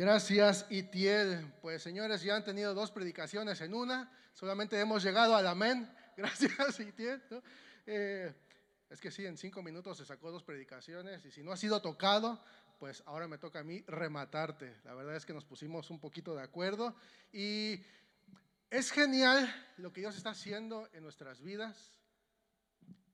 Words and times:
Gracias, 0.00 0.64
Itiel. 0.70 1.52
Pues 1.60 1.82
señores, 1.82 2.22
ya 2.22 2.34
han 2.34 2.42
tenido 2.42 2.72
dos 2.72 2.90
predicaciones 2.90 3.60
en 3.60 3.74
una, 3.74 4.10
solamente 4.32 4.80
hemos 4.80 5.02
llegado 5.02 5.36
al 5.36 5.46
amén. 5.46 5.94
Gracias, 6.16 6.80
Itiel. 6.80 7.20
Eh, 7.84 8.32
es 8.88 8.98
que 8.98 9.10
sí, 9.10 9.26
en 9.26 9.36
cinco 9.36 9.62
minutos 9.62 9.98
se 9.98 10.06
sacó 10.06 10.30
dos 10.30 10.42
predicaciones 10.42 11.22
y 11.26 11.30
si 11.30 11.42
no 11.42 11.52
ha 11.52 11.56
sido 11.58 11.82
tocado, 11.82 12.42
pues 12.78 13.02
ahora 13.04 13.28
me 13.28 13.36
toca 13.36 13.58
a 13.58 13.62
mí 13.62 13.84
rematarte. 13.86 14.74
La 14.84 14.94
verdad 14.94 15.16
es 15.16 15.26
que 15.26 15.34
nos 15.34 15.44
pusimos 15.44 15.90
un 15.90 16.00
poquito 16.00 16.34
de 16.34 16.44
acuerdo 16.44 16.96
y 17.30 17.84
es 18.70 18.92
genial 18.92 19.54
lo 19.76 19.92
que 19.92 20.00
Dios 20.00 20.16
está 20.16 20.30
haciendo 20.30 20.88
en 20.94 21.02
nuestras 21.02 21.42
vidas. 21.42 22.00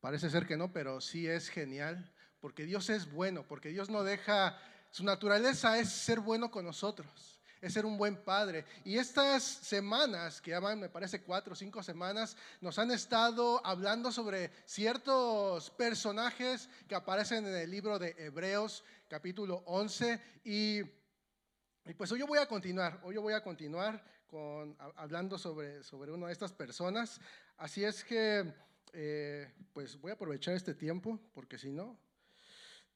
Parece 0.00 0.30
ser 0.30 0.46
que 0.46 0.56
no, 0.56 0.72
pero 0.72 1.00
sí 1.00 1.26
es 1.26 1.48
genial, 1.48 2.12
porque 2.38 2.64
Dios 2.64 2.90
es 2.90 3.10
bueno, 3.10 3.44
porque 3.48 3.70
Dios 3.70 3.90
no 3.90 4.04
deja, 4.04 4.56
su 4.96 5.04
naturaleza 5.04 5.78
es 5.78 5.90
ser 5.90 6.20
bueno 6.20 6.50
con 6.50 6.64
nosotros, 6.64 7.38
es 7.60 7.74
ser 7.74 7.84
un 7.84 7.98
buen 7.98 8.16
padre. 8.16 8.64
Y 8.82 8.96
estas 8.96 9.42
semanas, 9.42 10.40
que 10.40 10.52
ya 10.52 10.58
van, 10.58 10.80
me 10.80 10.88
parece, 10.88 11.20
cuatro 11.20 11.52
o 11.52 11.54
cinco 11.54 11.82
semanas, 11.82 12.34
nos 12.62 12.78
han 12.78 12.90
estado 12.90 13.60
hablando 13.62 14.10
sobre 14.10 14.50
ciertos 14.64 15.68
personajes 15.72 16.70
que 16.88 16.94
aparecen 16.94 17.46
en 17.46 17.54
el 17.56 17.70
libro 17.70 17.98
de 17.98 18.14
Hebreos, 18.16 18.84
capítulo 19.06 19.62
11. 19.66 20.18
Y, 20.44 20.80
y 20.80 21.94
pues 21.94 22.10
hoy 22.12 22.20
yo 22.20 22.26
voy 22.26 22.38
a 22.38 22.48
continuar, 22.48 22.98
hoy 23.02 23.16
yo 23.16 23.20
voy 23.20 23.34
a 23.34 23.42
continuar 23.42 24.02
con, 24.26 24.78
hablando 24.96 25.36
sobre, 25.36 25.82
sobre 25.82 26.10
una 26.10 26.28
de 26.28 26.32
estas 26.32 26.54
personas. 26.54 27.20
Así 27.58 27.84
es 27.84 28.02
que 28.02 28.50
eh, 28.94 29.52
pues 29.74 30.00
voy 30.00 30.12
a 30.12 30.14
aprovechar 30.14 30.54
este 30.54 30.72
tiempo, 30.72 31.20
porque 31.34 31.58
si 31.58 31.70
no, 31.70 31.98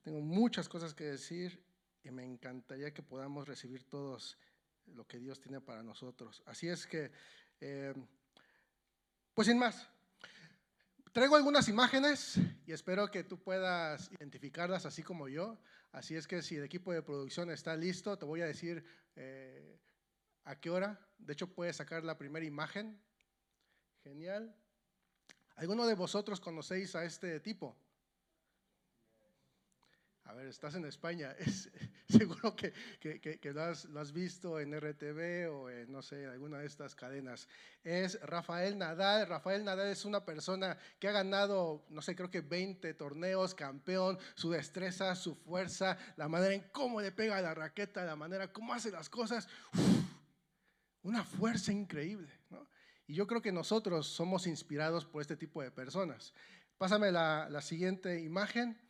tengo 0.00 0.20
muchas 0.22 0.66
cosas 0.66 0.94
que 0.94 1.04
decir 1.04 1.68
y 2.02 2.10
me 2.10 2.24
encantaría 2.24 2.92
que 2.92 3.02
podamos 3.02 3.46
recibir 3.46 3.84
todos 3.84 4.38
lo 4.86 5.06
que 5.06 5.18
Dios 5.18 5.40
tiene 5.40 5.60
para 5.60 5.82
nosotros. 5.82 6.42
Así 6.46 6.68
es 6.68 6.86
que, 6.86 7.10
eh, 7.60 7.94
pues 9.34 9.46
sin 9.46 9.58
más, 9.58 9.88
traigo 11.12 11.36
algunas 11.36 11.68
imágenes 11.68 12.38
y 12.66 12.72
espero 12.72 13.10
que 13.10 13.24
tú 13.24 13.38
puedas 13.38 14.10
identificarlas 14.12 14.86
así 14.86 15.02
como 15.02 15.28
yo. 15.28 15.58
Así 15.92 16.14
es 16.14 16.26
que 16.26 16.42
si 16.42 16.56
el 16.56 16.64
equipo 16.64 16.92
de 16.92 17.02
producción 17.02 17.50
está 17.50 17.76
listo, 17.76 18.16
te 18.16 18.24
voy 18.24 18.42
a 18.42 18.46
decir 18.46 18.84
eh, 19.16 19.78
a 20.44 20.58
qué 20.60 20.70
hora. 20.70 21.00
De 21.18 21.32
hecho, 21.32 21.52
puedes 21.52 21.76
sacar 21.76 22.04
la 22.04 22.16
primera 22.16 22.46
imagen. 22.46 23.00
Genial. 24.02 24.54
¿Alguno 25.56 25.86
de 25.86 25.94
vosotros 25.94 26.40
conocéis 26.40 26.94
a 26.94 27.04
este 27.04 27.38
tipo? 27.40 27.76
A 30.30 30.32
ver, 30.32 30.46
estás 30.46 30.76
en 30.76 30.84
España, 30.84 31.32
es, 31.40 31.68
seguro 32.08 32.54
que, 32.54 32.72
lo, 33.52 33.62
has, 33.62 34.12
visto 34.12 34.60
en 34.60 34.78
RTV 34.78 35.52
o 35.52 35.68
en, 35.68 35.90
no 35.90 36.02
sé, 36.02 36.24
alguna 36.26 36.58
de 36.58 36.66
estas 36.66 36.94
cadenas. 36.94 37.48
Es 37.82 38.20
Rafael 38.20 38.78
Nadal. 38.78 39.26
Rafael 39.26 39.64
Nadal 39.64 39.88
es 39.88 40.04
una 40.04 40.24
persona 40.24 40.78
que 41.00 41.08
ha 41.08 41.12
ganado, 41.12 41.84
no 41.88 42.00
sé, 42.00 42.14
creo 42.14 42.30
que 42.30 42.42
20 42.42 42.94
torneos, 42.94 43.56
campeón, 43.56 44.20
su 44.36 44.50
destreza, 44.52 45.16
su 45.16 45.34
fuerza, 45.34 45.98
la 46.16 46.28
manera 46.28 46.54
en 46.54 46.62
cómo 46.70 47.00
le 47.00 47.10
pega 47.10 47.42
la 47.42 47.52
raqueta, 47.52 48.04
la 48.04 48.14
manera 48.14 48.52
cómo 48.52 48.72
hace 48.72 48.92
las 48.92 49.10
cosas. 49.10 49.48
una 51.02 51.24
fuerza 51.24 51.72
increíble. 51.72 52.32
Y 53.08 53.14
yo 53.14 53.26
creo 53.26 53.42
que 53.42 53.50
nosotros 53.50 54.06
somos 54.06 54.46
inspirados 54.46 55.04
por 55.06 55.22
este 55.22 55.36
tipo 55.36 55.60
de 55.60 55.72
personas. 55.72 56.32
Pásame 56.78 57.10
la, 57.10 57.60
siguiente 57.62 58.20
imagen. 58.20 58.80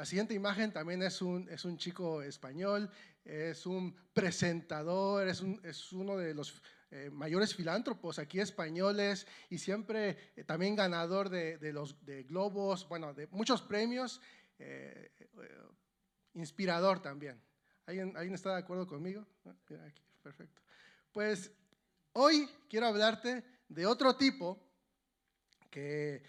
La 0.00 0.06
siguiente 0.06 0.32
imagen 0.32 0.72
también 0.72 1.02
es 1.02 1.20
un, 1.20 1.46
es 1.50 1.66
un 1.66 1.76
chico 1.76 2.22
español, 2.22 2.90
es 3.22 3.66
un 3.66 3.94
presentador, 4.14 5.28
es, 5.28 5.42
es 5.62 5.92
uno 5.92 6.16
de 6.16 6.32
los 6.32 6.62
eh, 6.90 7.10
mayores 7.12 7.54
filántropos 7.54 8.18
aquí 8.18 8.40
españoles 8.40 9.26
y 9.50 9.58
siempre 9.58 10.32
eh, 10.36 10.44
también 10.44 10.74
ganador 10.74 11.28
de, 11.28 11.58
de, 11.58 11.74
los 11.74 12.02
de 12.06 12.22
globos, 12.22 12.88
bueno, 12.88 13.12
de 13.12 13.26
muchos 13.26 13.60
premios, 13.60 14.22
eh, 14.58 15.12
inspirador 16.32 17.02
también. 17.02 17.38
¿Alguien, 17.84 18.16
¿Alguien, 18.16 18.36
está 18.36 18.54
de 18.54 18.60
acuerdo 18.60 18.86
conmigo? 18.86 19.26
Aquí, 19.86 20.02
perfecto. 20.22 20.62
Pues 21.12 21.52
Hoy 22.14 22.48
quiero 22.70 22.86
hablarte 22.86 23.44
de 23.68 23.84
otro 23.84 24.16
tipo 24.16 24.58
que 25.68 26.22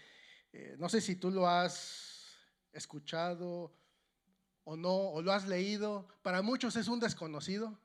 no 0.76 0.90
sé 0.90 1.00
si 1.00 1.16
tú 1.16 1.30
lo 1.30 1.48
has 1.48 2.21
escuchado 2.72 3.72
o 4.64 4.76
no, 4.76 5.10
o 5.10 5.22
lo 5.22 5.32
has 5.32 5.46
leído. 5.46 6.08
Para 6.22 6.42
muchos 6.42 6.76
es 6.76 6.88
un 6.88 7.00
desconocido, 7.00 7.78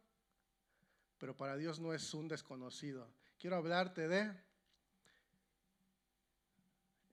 pero 1.18 1.36
para 1.36 1.58
Dios 1.58 1.80
no 1.80 1.94
es 1.94 2.14
un 2.14 2.28
desconocido. 2.28 3.12
Quiero 3.40 3.56
hablarte 3.56 4.08
de, 4.08 4.34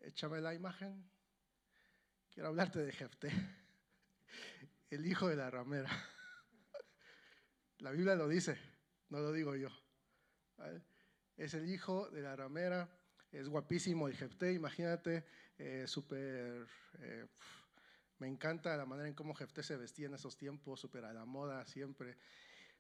échame 0.01 0.41
la 0.41 0.55
imagen, 0.55 1.05
quiero 2.33 2.49
hablarte 2.49 2.81
de 2.81 2.93
Jefté, 2.93 3.31
el 4.91 5.07
hijo 5.07 5.29
de 5.29 5.37
la 5.37 5.51
ramera. 5.51 5.91
La 7.79 7.91
Biblia 7.91 8.15
lo 8.15 8.29
dice, 8.29 8.57
no 9.11 9.19
lo 9.19 9.31
digo 9.33 9.57
yo. 9.57 9.69
Es 11.37 11.53
el 11.53 11.69
hijo 11.69 12.09
de 12.11 12.23
la 12.23 12.35
ramera, 12.35 12.89
es 13.31 13.49
guapísimo 13.49 14.09
el 14.09 14.17
Jefté, 14.17 14.53
imagínate, 14.53 15.27
eh, 15.59 15.85
súper... 15.87 16.67
Eh, 17.01 17.27
me 18.19 18.29
encanta 18.29 18.77
la 18.77 18.87
manera 18.87 19.09
en 19.09 19.15
cómo 19.15 19.35
Jefté 19.35 19.63
se 19.63 19.77
vestía 19.77 20.07
en 20.07 20.15
esos 20.15 20.37
tiempos, 20.37 20.81
súper 20.81 21.05
a 21.05 21.13
la 21.13 21.25
moda 21.25 21.67
siempre. 21.67 22.17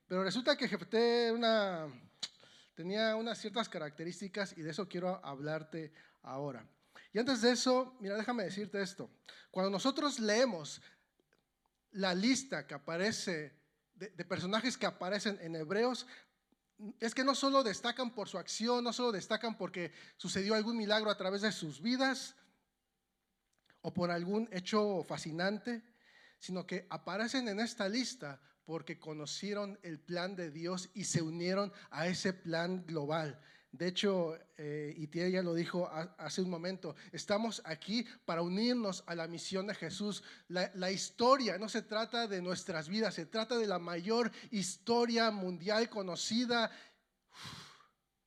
Pero 0.06 0.22
resulta 0.22 0.56
que 0.56 0.69
Jefté 0.69 1.33
tenía 2.75 3.17
unas 3.17 3.39
ciertas 3.39 3.69
características 3.69 4.56
y 4.56 4.62
de 4.62 4.71
eso 4.71 4.89
quiero 4.89 5.25
hablarte 5.25 5.93
ahora. 6.22 6.67
Y 7.12 7.19
antes 7.19 7.43
de 7.43 7.53
eso, 7.53 7.97
mira, 8.00 8.17
déjame 8.17 8.45
decirte 8.45 8.83
esto. 8.83 9.11
Cuando 9.50 9.71
nosotros 9.71 10.19
leemos 10.19 10.83
la 11.93 12.15
lista 12.15 12.66
que 12.66 12.75
aparece 12.75 13.53
de, 13.95 14.25
personajes 14.25 14.77
que 14.77 14.87
aparecen 14.87 15.39
en 15.41 15.56
Hebreos, 15.56 16.06
es 17.01 17.15
que 17.15 17.22
no 17.22 17.34
solo 17.34 17.62
destacan 17.62 18.12
por 18.15 18.28
su 18.28 18.37
acción, 18.37 18.83
no 18.83 18.93
solo 18.93 19.12
destacan 19.12 19.56
porque 19.56 19.93
sucedió 20.16 20.55
algún 20.55 20.77
milagro 20.77 21.11
a 21.11 21.16
través 21.16 21.43
de 21.43 21.53
sus 21.53 21.81
vidas 21.81 22.34
o 23.87 23.93
por 23.93 24.11
algún 24.11 24.49
hecho 24.50 25.05
fascinante, 25.05 25.83
sino 26.39 26.67
que 26.67 26.87
aparecen 26.89 27.49
en 27.49 27.61
esta 27.61 27.87
lista 27.87 28.41
porque 28.65 28.99
conocieron 28.99 29.78
el 29.83 30.00
plan 30.00 30.37
de 30.37 30.50
Dios 30.50 30.89
y 30.95 31.05
se 31.05 31.21
unieron 31.21 31.71
a 31.91 32.06
ese 32.06 32.33
plan 32.33 32.87
global. 32.87 33.39
De 33.72 33.89
hecho, 33.89 34.39
eh, 34.56 34.95
Itia 34.97 35.28
ya 35.28 35.43
lo 35.43 35.53
dijo 35.53 35.91
hace 36.17 36.41
un 36.41 36.49
momento, 36.49 36.97
estamos 37.12 37.61
aquí 37.67 38.06
para 38.25 38.41
unirnos 38.41 39.05
a 39.06 39.15
la 39.15 39.28
misión 39.28 39.67
de 39.67 39.75
Jesús. 39.75 40.22
La, 40.49 40.91
historia 40.91 41.59
no 41.59 41.69
se 41.69 41.83
trata 41.83 42.27
de 42.27 42.41
nuestras 42.41 42.89
vidas, 42.89 43.15
se 43.15 43.27
trata 43.27 43.59
de 43.59 43.66
la 43.66 43.78
mayor 43.78 44.33
historia 44.51 45.31
mundial 45.31 45.91
conocida. 45.91 46.71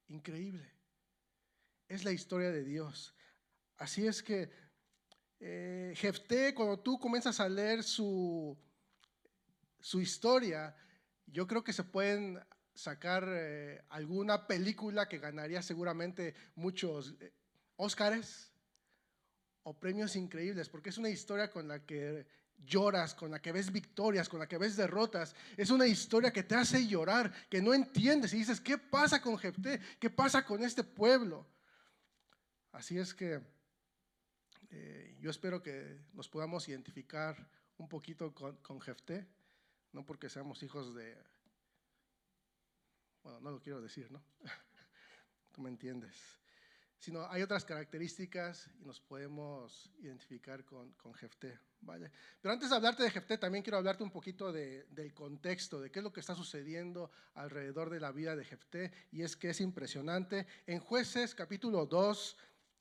increíble. 0.07 0.71
Es 1.87 2.03
la 2.03 2.11
historia 2.11 2.51
de 2.51 2.63
Dios. 2.63 3.15
Así 3.77 4.05
es 4.05 4.21
que 4.21 4.66
eh, 5.39 5.93
Jefté, 5.95 6.53
cuando 6.53 6.79
tú 6.79 6.99
comienzas 6.99 7.39
a 7.39 7.49
leer 7.49 7.83
su, 7.83 8.57
su 9.79 10.01
historia, 10.01 10.75
yo 11.27 11.45
creo 11.45 11.63
que 11.63 11.73
se 11.73 11.83
pueden 11.83 12.39
sacar 12.73 13.27
eh, 13.27 13.83
alguna 13.89 14.47
película 14.47 15.07
que 15.07 15.17
ganaría 15.17 15.61
seguramente 15.61 16.35
muchos 16.55 17.15
eh, 17.19 17.33
Óscares 17.75 18.51
o 19.63 19.77
premios 19.77 20.15
increíbles, 20.15 20.69
porque 20.69 20.89
es 20.89 20.97
una 20.97 21.09
historia 21.09 21.51
con 21.51 21.67
la 21.67 21.85
que 21.85 22.25
lloras, 22.57 23.13
con 23.13 23.29
la 23.29 23.39
que 23.39 23.51
ves 23.51 23.71
victorias, 23.71 24.29
con 24.29 24.39
la 24.39 24.47
que 24.47 24.57
ves 24.57 24.75
derrotas. 24.75 25.35
Es 25.57 25.69
una 25.69 25.85
historia 25.85 26.31
que 26.31 26.43
te 26.43 26.55
hace 26.55 26.87
llorar, 26.87 27.31
que 27.49 27.61
no 27.61 27.73
entiendes 27.73 28.33
y 28.33 28.37
dices, 28.37 28.59
¿qué 28.59 28.77
pasa 28.77 29.21
con 29.21 29.37
Jefté? 29.37 29.79
¿Qué 29.99 30.09
pasa 30.09 30.43
con 30.43 30.63
este 30.63 30.83
pueblo? 30.83 31.45
Así 32.71 32.97
es 32.97 33.13
que 33.13 33.41
eh, 34.69 35.15
yo 35.19 35.29
espero 35.29 35.61
que 35.61 35.99
nos 36.13 36.29
podamos 36.29 36.67
identificar 36.67 37.49
un 37.77 37.87
poquito 37.87 38.33
con, 38.33 38.57
con 38.57 38.81
Jefté, 38.81 39.27
no 39.93 40.05
porque 40.05 40.29
seamos 40.29 40.61
hijos 40.63 40.93
de 40.93 41.17
bueno, 43.27 43.41
no 43.41 43.51
lo 43.51 43.59
quiero 43.59 43.81
decir, 43.81 44.09
¿no? 44.09 44.23
Tú 45.51 45.61
me 45.61 45.69
entiendes. 45.69 46.15
Sino 46.97 47.29
hay 47.29 47.41
otras 47.41 47.65
características 47.65 48.69
y 48.79 48.85
nos 48.85 49.01
podemos 49.01 49.91
identificar 49.99 50.63
con, 50.63 50.93
con 50.93 51.13
Jefté, 51.13 51.59
¿vale? 51.81 52.09
Pero 52.41 52.53
antes 52.53 52.69
de 52.69 52.75
hablarte 52.77 53.03
de 53.03 53.11
Jefté, 53.11 53.37
también 53.37 53.63
quiero 53.63 53.77
hablarte 53.77 54.03
un 54.03 54.11
poquito 54.11 54.53
del 54.53 55.13
contexto, 55.13 55.81
de 55.81 55.91
qué 55.91 55.99
es 55.99 56.03
lo 56.03 56.13
que 56.13 56.21
está 56.21 56.35
sucediendo 56.35 57.11
alrededor 57.33 57.89
de 57.89 57.99
la 57.99 58.13
vida 58.13 58.35
de 58.35 58.45
Jefté, 58.45 58.93
y 59.11 59.23
es 59.23 59.35
que 59.35 59.49
es 59.49 59.59
impresionante. 59.59 60.47
En 60.65 60.79
Jueces 60.79 61.35
capítulo 61.35 61.85
2, 61.85 62.37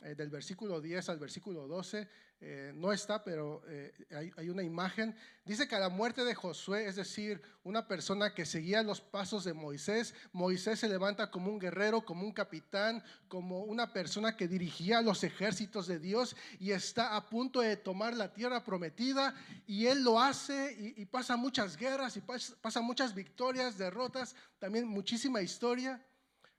eh, 0.07 0.15
del 0.15 0.31
versículo 0.31 0.81
10 0.81 1.09
al 1.09 1.19
versículo 1.19 1.67
12, 1.67 2.09
eh, 2.41 2.73
no 2.77 2.93
está, 2.93 3.25
pero 3.25 3.63
eh, 3.67 3.93
hay, 4.37 4.49
una 4.49 4.63
imagen. 4.63 5.17
Dice 5.45 5.67
que 5.67 5.75
a 5.75 5.81
la 5.81 5.89
muerte 5.89 6.23
de 6.23 6.33
Josué, 6.33 6.87
es 6.87 6.95
decir, 6.95 7.43
una 7.65 7.89
persona 7.89 8.33
que 8.33 8.47
seguía 8.47 8.85
los 8.85 9.01
pasos 9.01 9.43
de 9.43 9.53
Moisés, 9.53 10.15
Moisés 10.33 10.79
se 10.79 10.89
levanta 10.89 11.29
como 11.33 11.51
un 11.51 11.59
guerrero, 11.59 12.05
como 12.05 12.23
un 12.23 12.31
capitán, 12.31 13.03
como 13.27 13.65
una 13.65 13.93
persona 13.93 14.37
que 14.37 14.47
dirigía 14.47 15.03
los 15.03 15.25
ejércitos 15.25 15.89
de 15.89 15.99
Dios 15.99 16.37
y 16.61 16.71
está 16.71 17.17
a 17.17 17.29
punto 17.29 17.61
de 17.61 17.77
tomar 17.77 18.15
la 18.15 18.33
tierra 18.33 18.63
prometida 18.63 19.35
y 19.67 19.87
él 19.87 20.05
lo 20.05 20.21
hace 20.21 20.77
y, 20.97 21.05
pasa 21.07 21.37
muchas 21.37 21.77
guerras 21.77 22.17
y 22.17 22.21
pasa 22.21 22.81
muchas 22.81 23.13
victorias, 23.13 23.77
derrotas, 23.77 24.37
también 24.61 24.87
muchísima 24.87 25.43
historia, 25.43 26.01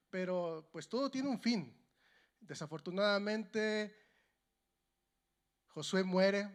pero 0.09 0.67
pues 0.73 0.89
todo 0.89 1.09
tiene 1.09 1.29
un 1.29 1.39
fin. 1.39 1.76
Desafortunadamente, 2.39 3.95
Josué 5.67 6.03
muere 6.03 6.49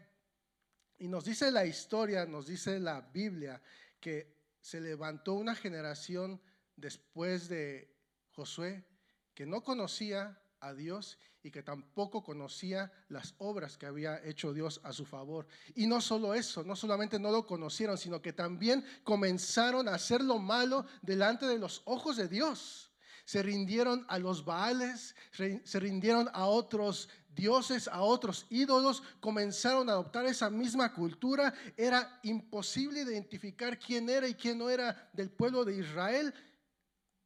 y 0.99 1.09
nos 1.09 1.25
dice 1.25 1.51
la 1.51 1.65
historia, 1.65 2.27
nos 2.27 2.47
dice 2.47 2.79
la 2.79 3.01
Biblia, 3.01 3.61
que 4.01 4.43
se 4.61 4.81
levantó 4.81 5.35
una 5.35 5.55
generación 5.55 6.41
después 6.77 7.49
de 7.49 7.95
Josué 8.31 8.85
que 9.35 9.47
no 9.47 9.63
conocía 9.63 10.41
a 10.61 10.73
Dios 10.75 11.19
y 11.43 11.51
que 11.51 11.63
tampoco 11.63 12.23
conocía 12.23 12.93
las 13.09 13.35
obras 13.39 13.77
que 13.77 13.87
había 13.87 14.25
hecho 14.25 14.53
Dios 14.53 14.81
a 14.85 14.93
su 14.93 15.05
favor. 15.05 15.47
Y 15.75 15.87
no 15.87 16.01
solo 16.01 16.35
eso, 16.35 16.63
no 16.63 16.77
solamente 16.77 17.19
no 17.19 17.33
lo 17.33 17.45
conocieron, 17.47 17.99
sino 17.99 18.23
que 18.23 18.33
también 18.33 18.85
comenzaron 19.03 19.89
a 19.89 19.95
hacer 19.95 20.23
lo 20.23 20.39
malo 20.39 20.87
delante 21.03 21.47
de 21.47 21.59
los 21.59 21.83
ojos 21.85 22.17
de 22.17 22.29
Dios 22.29 22.92
se 23.25 23.43
rindieron 23.43 24.05
a 24.09 24.19
los 24.19 24.45
Baales, 24.45 25.15
se 25.31 25.81
rindieron 25.81 26.29
a 26.33 26.47
otros 26.47 27.09
dioses, 27.35 27.89
a 27.89 28.03
otros 28.03 28.47
ídolos, 28.51 29.03
comenzaron 29.21 29.89
a 29.89 29.93
adoptar 29.93 30.27
esa 30.27 30.51
misma 30.51 30.93
cultura. 30.93 31.55
Era 31.77 32.21
imposible 32.23 33.01
identificar 33.01 33.79
quién 33.79 34.09
era 34.09 34.29
y 34.29 34.35
quién 34.35 34.59
no 34.59 34.69
era 34.69 35.11
del 35.13 35.31
pueblo 35.31 35.65
de 35.65 35.77
Israel. 35.77 36.35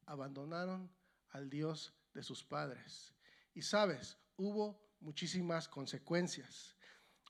Abandonaron 0.06 0.90
al 1.30 1.50
Dios 1.50 1.92
de 2.14 2.22
sus 2.22 2.42
padres. 2.42 3.14
Y 3.54 3.62
sabes, 3.62 4.16
hubo 4.36 4.80
muchísimas 5.00 5.68
consecuencias. 5.68 6.76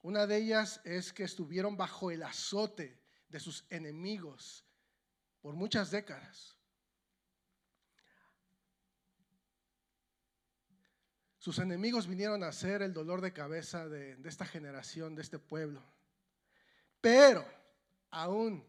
Una 0.02 0.26
de 0.26 0.36
ellas 0.36 0.80
es 0.84 1.12
que 1.12 1.24
estuvieron 1.24 1.76
bajo 1.76 2.10
el 2.10 2.22
azote 2.22 3.02
de 3.28 3.40
sus 3.40 3.64
enemigos 3.70 4.64
por 5.40 5.54
muchas 5.54 5.90
décadas. 5.90 6.56
Sus 11.46 11.60
enemigos 11.60 12.08
vinieron 12.08 12.43
a 12.43 12.50
ser 12.50 12.82
el 12.82 12.93
dolor 12.93 13.20
de 13.20 13.32
cabeza 13.32 13.88
de, 13.88 14.19
esta 14.25 14.44
generación, 14.44 15.14
de 15.14 15.22
este 15.22 15.38
pueblo. 15.38 15.81
Pero, 17.00 17.46
aún 18.10 18.66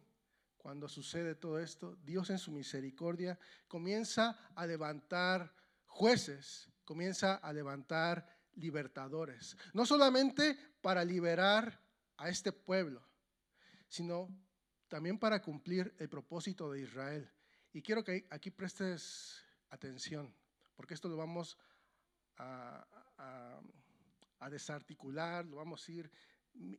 cuando 0.60 0.88
sucede 0.88 1.34
todo 1.34 1.58
esto, 1.58 1.98
Dios 2.04 2.30
en 2.30 2.38
su 2.38 2.52
misericordia 2.52 3.40
comienza 3.68 4.52
a 4.54 4.68
levantar 4.68 5.52
jueces, 5.88 6.70
comienza 6.86 7.38
a 7.38 7.52
levantar 7.52 8.30
libertadores. 8.54 9.58
No 9.74 9.84
solamente 9.84 10.56
para 10.80 11.04
liberar 11.04 11.82
a 12.18 12.30
este 12.30 12.52
pueblo, 12.52 13.02
sino 13.90 14.30
también 14.88 15.18
para 15.18 15.42
cumplir 15.42 15.96
el 15.98 16.10
propósito 16.10 16.72
de 16.72 16.82
Israel. 16.82 17.28
Y 17.74 17.82
quiero 17.82 18.04
que 18.04 18.28
aquí 18.30 18.52
prestes 18.52 19.44
atención, 19.72 20.32
porque 20.76 20.94
esto 20.94 21.10
lo 21.10 21.18
vamos 21.18 21.58
a 21.60 21.77
a, 22.38 23.60
desarticular, 24.50 25.46
lo 25.46 25.58
vamos 25.58 25.88
a 25.88 25.92
ir 25.92 26.12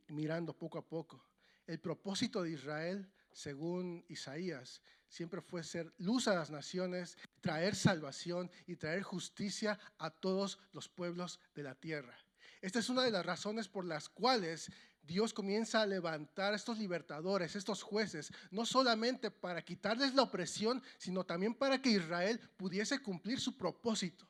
mirando 0.07 0.57
poco 0.57 0.77
a 0.77 0.87
poco. 0.87 1.23
El 1.67 1.79
propósito 1.79 2.41
de 2.41 2.51
Israel, 2.51 3.07
según 3.31 4.03
Isaías, 4.07 4.81
siempre 5.07 5.41
fue 5.41 5.63
ser 5.63 5.93
luz 5.99 6.27
a 6.27 6.33
las 6.33 6.49
naciones, 6.49 7.17
traer 7.41 7.75
salvación 7.75 8.49
y 8.65 8.75
traer 8.75 9.03
justicia 9.03 9.79
a 9.99 10.09
todos 10.09 10.59
los 10.73 10.89
pueblos 10.89 11.39
de 11.53 11.63
la 11.63 11.75
tierra. 11.75 12.17
Esta 12.61 12.79
es 12.79 12.89
una 12.89 13.03
de 13.03 13.11
las 13.11 13.25
razones 13.25 13.67
por 13.67 13.85
las 13.85 14.09
cuales 14.09 14.71
Dios 15.03 15.33
comienza 15.33 15.81
a 15.81 15.85
levantar 15.85 16.53
estos 16.53 16.77
libertadores, 16.77 17.55
estos 17.55 17.81
jueces, 17.81 18.31
no 18.51 18.65
solamente 18.65 19.31
para 19.31 19.63
quitarles 19.63 20.13
la 20.13 20.23
opresión, 20.23 20.83
sino 20.97 21.23
también 21.23 21.55
para 21.55 21.81
que 21.81 21.89
Israel 21.89 22.39
pudiese 22.57 23.01
cumplir 23.01 23.39
su 23.39 23.57
propósito. 23.57 24.27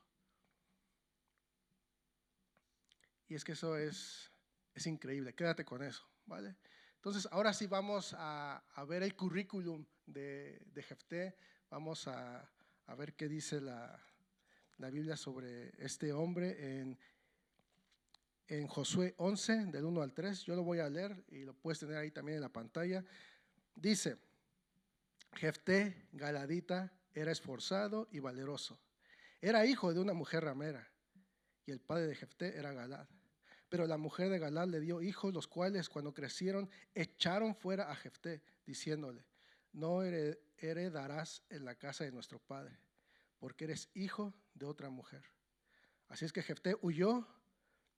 Y 3.30 3.36
es 3.36 3.44
que 3.44 3.52
eso 3.52 3.78
es, 3.78 4.31
es 4.74 4.88
increíble, 4.88 5.36
quédate 5.36 5.64
con 5.64 5.84
eso, 5.84 6.04
¿vale? 6.26 6.58
Entonces, 6.96 7.30
ahora 7.31 7.54
sí 7.54 7.68
vamos 7.68 8.16
a, 8.18 8.62
ver 8.88 9.04
el 9.04 9.16
currículum 9.16 9.86
de, 10.06 10.60
de 10.66 10.84
Jefté, 10.84 11.38
vamos 11.70 12.08
a, 12.08 12.50
a, 12.88 12.96
ver 12.96 13.14
qué 13.14 13.30
dice 13.30 13.62
la, 13.62 13.98
la, 14.80 14.90
Biblia 14.90 15.16
sobre 15.16 15.72
este 15.78 16.12
hombre 16.12 16.81
en, 16.81 17.00
en 18.48 18.68
Josué 18.68 19.14
11, 19.18 19.68
del 19.68 19.86
1 19.86 20.02
al 20.02 20.14
3. 20.14 20.44
Yo 20.44 20.56
lo 20.56 20.64
voy 20.64 20.80
a 20.80 20.90
leer 20.90 21.24
y 21.30 21.46
lo 21.46 21.54
puedes 21.54 21.80
tener 21.80 21.98
ahí 21.98 22.10
también 22.10 22.38
en 22.38 22.42
la 22.42 22.52
pantalla. 22.52 23.06
Dice, 23.75 24.18
Jefté 25.36 26.10
Galadita 26.14 26.92
era 27.14 27.32
esforzado 27.32 28.10
y 28.12 28.20
valeroso. 28.20 28.82
Era 29.40 29.68
hijo 29.68 29.94
de 29.94 30.00
una 30.00 30.14
mujer 30.14 30.44
ramera 30.44 30.92
y 31.66 31.72
el 31.72 31.80
padre 31.80 32.08
de 32.08 32.16
Jefté 32.16 32.58
era 32.58 32.74
Galad. 32.74 33.08
Pero 33.69 33.86
la 33.86 33.98
mujer 33.98 34.30
de 34.30 34.39
Galad 34.39 34.68
le 34.68 34.80
dio 34.80 35.01
hijos, 35.01 35.33
los 35.33 35.48
cuales 35.48 35.89
cuando 35.89 36.13
crecieron 36.13 36.69
echaron 36.95 37.56
fuera 37.56 37.92
a 37.92 37.95
Jefté, 37.95 38.42
diciéndole, 38.66 39.24
no 39.71 40.01
heredarás 40.04 41.44
en 41.50 41.66
la 41.66 41.75
casa 41.75 42.04
de 42.04 42.12
nuestro 42.12 42.39
padre, 42.39 42.80
porque 43.38 43.66
eres 43.66 43.89
hijo 43.94 44.33
de 44.56 44.66
otra 44.66 44.89
mujer. 44.89 45.24
Así 46.07 46.25
es 46.25 46.33
que 46.33 46.42
Jefté 46.42 46.75
huyó 46.81 47.27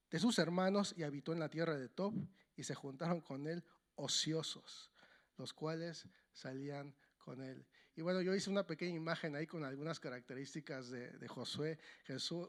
de 0.10 0.20
sus 0.20 0.38
hermanos 0.40 0.94
y 0.98 1.04
habitó 1.04 1.32
en 1.32 1.40
la 1.40 1.50
tierra 1.50 1.78
de 1.78 1.88
Tob, 1.88 2.14
y 2.58 2.64
se 2.64 2.76
juntaron 2.76 3.22
con 3.22 3.48
él 3.48 3.64
ociosos, 3.96 4.92
los 5.38 5.54
cuales 5.54 6.06
salían 6.34 6.94
con 7.18 7.42
él. 7.42 7.66
Y 7.94 8.02
bueno, 8.02 8.22
yo 8.22 8.34
hice 8.34 8.50
una 8.50 8.66
pequeña 8.66 8.96
imagen 8.96 9.36
ahí 9.36 9.46
con 9.46 9.66
algunas 9.66 10.00
características 10.00 10.90
de, 10.90 11.28
Josué. 11.28 11.78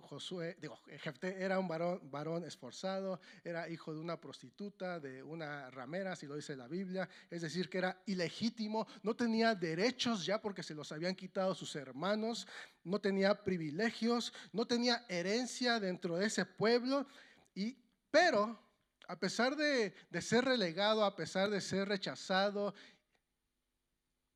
Josué, 0.02 0.56
digo, 0.60 0.80
Jefté 1.00 1.42
era 1.42 1.58
un 1.58 1.66
varón, 1.66 2.00
varón 2.10 2.44
esforzado, 2.44 3.20
era 3.42 3.68
hijo 3.68 3.92
de 3.92 3.98
una 3.98 4.20
prostituta, 4.20 5.00
de 5.00 5.20
una 5.20 5.68
ramera, 5.70 6.14
si 6.14 6.26
lo 6.26 6.36
dice 6.36 6.54
la 6.54 6.68
Biblia. 6.68 7.08
Es 7.28 7.42
decir, 7.42 7.68
que 7.68 7.78
era 7.78 8.00
ilegítimo, 8.06 8.86
no 9.02 9.16
tenía 9.16 9.56
derechos 9.56 10.24
ya 10.24 10.40
porque 10.40 10.62
se 10.62 10.76
los 10.76 10.92
habían 10.92 11.16
quitado 11.16 11.56
sus 11.56 11.74
hermanos, 11.74 12.46
no 12.84 13.00
tenía 13.00 13.42
privilegios, 13.42 14.32
no 14.52 14.64
tenía 14.64 15.04
herencia 15.08 15.80
dentro 15.80 16.18
de 16.18 16.26
ese 16.26 16.46
pueblo. 16.46 17.04
Y, 17.52 17.76
pero 18.12 18.60
a 19.08 19.18
pesar 19.18 19.56
de, 19.56 19.92
de, 20.08 20.22
ser 20.22 20.44
relegado, 20.44 21.04
a 21.04 21.16
pesar 21.16 21.50
de 21.50 21.60
ser 21.60 21.88
rechazado 21.88 22.74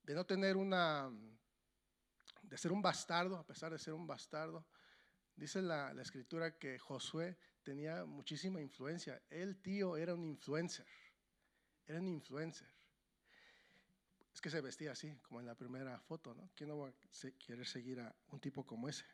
de 0.06 0.14
no 0.14 0.24
tener 0.24 0.56
una, 0.56 1.10
de 2.42 2.56
ser 2.56 2.70
un 2.70 2.80
bastardo, 2.80 3.36
a 3.36 3.44
pesar 3.44 3.72
de 3.72 3.78
ser 3.78 3.92
un 3.92 4.06
bastardo. 4.06 4.64
Dice 5.34 5.60
la, 5.60 5.90
escritura 6.00 6.56
que 6.56 6.78
Josué 6.78 7.36
tenía 7.64 8.04
muchísima 8.04 8.60
influencia. 8.60 9.20
El 9.28 9.60
tío 9.60 9.96
era 9.96 10.14
un 10.14 10.24
influencer, 10.24 10.86
era 11.86 11.98
un 11.98 12.06
influencer. 12.06 12.68
Es 14.32 14.40
que 14.40 14.48
se 14.48 14.60
vestía 14.60 14.92
así, 14.92 15.12
como 15.22 15.40
en 15.40 15.46
la 15.46 15.56
primera 15.56 15.98
foto, 15.98 16.34
¿no? 16.34 16.50
¿Quién 16.54 16.68
no 16.68 16.78
va 16.78 16.88
a 16.88 16.94
querer 17.38 17.66
seguir 17.66 17.98
a 17.98 18.14
un 18.28 18.38
tipo 18.38 18.64
como 18.64 18.88
ese? 18.88 19.04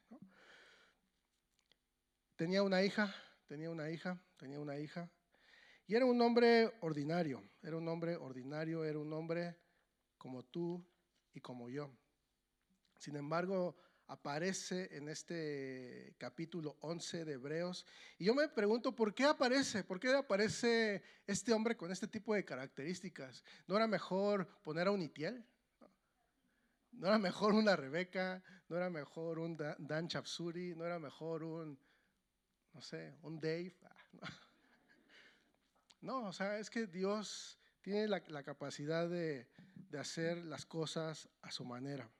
Tenía 2.37 2.63
una 2.63 2.83
hija, 2.83 3.15
tenía 3.47 3.71
una 3.71 3.89
hija, 3.89 4.21
tenía 4.37 4.61
una 4.61 4.77
hija. 4.79 5.11
Y 5.87 5.95
era 5.95 6.05
un 6.05 6.21
hombre 6.21 6.71
ordinario, 6.81 7.43
era 7.63 7.77
un 7.77 7.89
hombre 7.89 8.17
ordinario, 8.17 8.85
era 8.85 8.99
un 8.99 9.13
hombre 9.13 9.62
como 10.23 10.45
tú 10.45 10.81
y 11.35 11.41
como 11.41 11.69
yo. 11.69 11.91
Sin 12.97 13.17
embargo, 13.17 13.75
aparece 14.07 14.97
en 14.97 15.09
este 15.09 16.15
capítulo 16.17 16.77
11 16.81 17.25
de 17.25 17.33
Hebreos. 17.33 17.85
Y 18.19 18.27
yo 18.27 18.35
me 18.37 18.49
pregunto, 18.49 18.95
¿por 18.95 19.13
qué 19.13 19.25
aparece? 19.25 19.83
¿Por 19.83 19.99
qué 19.99 20.15
aparece 20.15 21.03
este 21.27 21.53
hombre 21.53 21.77
con 21.77 21.91
este 21.91 22.07
tipo 22.07 22.37
de 22.37 22.45
características? 22.45 23.43
¿No 23.67 23.75
era 23.75 23.89
mejor 23.89 24.47
poner 24.63 24.87
a 24.87 24.93
un 24.93 25.03
Itiel? 25.03 25.45
¿No 26.93 27.09
era 27.09 27.19
mejor 27.19 27.53
una 27.55 27.75
Rebeca? 27.75 28.45
¿No 28.69 28.77
era 28.77 28.91
mejor 28.91 29.41
un 29.41 29.57
Dan 29.57 30.07
Chapsuri? 30.07 30.77
¿No 30.77 30.87
era 30.87 31.01
mejor 31.01 31.43
un, 31.43 31.77
no 32.73 32.81
sé, 32.81 33.17
un 33.23 33.41
Dave? 33.41 33.75
No, 36.01 36.27
o 36.27 36.33
sea, 36.33 36.59
es 36.59 36.69
que 36.69 36.89
Dios 36.89 37.61
tiene 37.81 38.09
la 38.09 38.43
capacidad 38.43 39.09
de, 39.09 39.47
de 39.93 40.01
hacer 40.01 40.39
las 40.39 40.65
cosas 40.65 41.29
a 41.43 41.51
su 41.53 41.65
manera. 41.65 42.11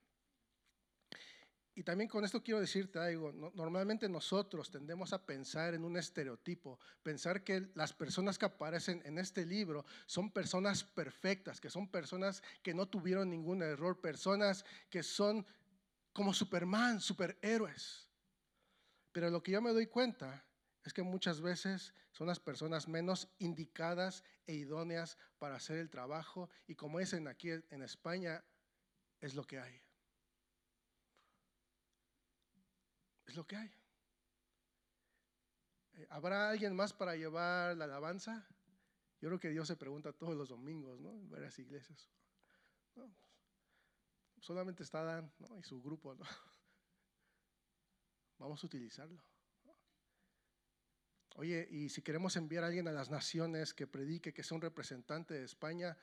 y 1.75 1.83
también 1.83 2.07
con 2.07 2.23
esto 2.23 2.43
quiero 2.43 2.61
decirte 2.61 2.99
algo, 2.99 3.33
normalmente 3.55 4.07
nosotros 4.07 4.71
tendemos 4.71 5.15
a 5.15 5.25
pensar 5.25 5.73
en 5.73 5.85
un 5.85 5.97
estereotipo, 5.97 6.79
pensar 7.03 7.43
que 7.43 7.71
las 7.75 7.95
personas 7.95 8.37
que 8.37 8.45
aparecen 8.45 9.01
en 9.07 9.17
este 9.17 9.47
libro 9.47 9.87
son 10.05 10.31
personas 10.31 10.85
perfectas, 10.85 11.63
que 11.63 11.71
son 11.71 11.89
personas 11.89 12.43
que 12.63 12.75
no 12.75 12.89
tuvieron 12.89 13.31
ningún 13.31 13.63
error, 13.63 13.99
personas 14.03 14.67
que 14.91 15.03
son 15.03 15.47
como 16.13 16.35
Superman, 16.35 17.01
superhéroes. 17.01 18.07
Pero 19.11 19.31
lo 19.31 19.43
que 19.43 19.53
yo 19.53 19.63
me 19.63 19.73
doy 19.73 19.87
cuenta 19.87 20.45
es 20.85 20.93
que 20.93 21.03
muchas 21.03 21.41
veces 21.41 21.95
son 22.11 22.27
las 22.27 22.41
personas 22.41 22.89
menos 22.89 23.29
indicadas 23.39 24.25
e 24.47 24.55
idóneas 24.55 25.17
para 25.39 25.57
hacer 25.57 25.79
el 25.79 25.91
trabajo 25.91 26.51
y 26.67 26.75
como 26.75 26.99
dicen 26.99 27.29
aquí 27.29 27.51
en 27.51 27.83
España, 27.83 28.45
es 29.21 29.35
lo 29.35 29.45
que 29.45 29.61
hay. 29.61 29.81
Es 33.27 33.37
lo 33.37 33.47
que 33.47 33.57
hay. 33.57 33.73
Eh, 35.95 36.07
¿Habrá 36.11 36.51
alguien 36.51 36.75
más 36.75 36.93
para 36.93 37.15
llevar 37.15 37.77
la 37.77 37.85
alabanza? 37.85 38.47
Yo 39.21 39.29
creo 39.29 39.39
que 39.39 39.51
Dios 39.51 39.69
se 39.69 39.77
pregunta 39.77 40.13
todos 40.13 40.35
los 40.35 40.49
domingos, 40.49 41.01
¿no? 41.01 41.11
En 41.11 41.31
varias 41.31 41.59
iglesias. 41.59 42.11
solamente 44.41 44.83
está 44.83 45.05
Dan 45.05 45.33
y 45.57 45.63
su 45.63 45.81
grupo, 45.81 46.15
¿no? 46.15 46.25
Vamos 48.39 48.63
a 48.65 48.67
utilizarlo. 48.67 49.23
Oye, 51.37 51.67
y 51.71 51.89
si 51.89 52.03
queremos 52.03 52.37
enviar 52.37 52.65
a 52.65 52.67
alguien 52.67 52.89
a 52.89 52.93
las 52.93 53.11
naciones 53.11 53.73
que 53.73 53.87
predique, 53.87 54.35
que 54.35 54.43
sea 54.43 54.57
un 54.57 54.63
representante 54.63 55.35
de 55.35 55.45
España, 55.45 55.97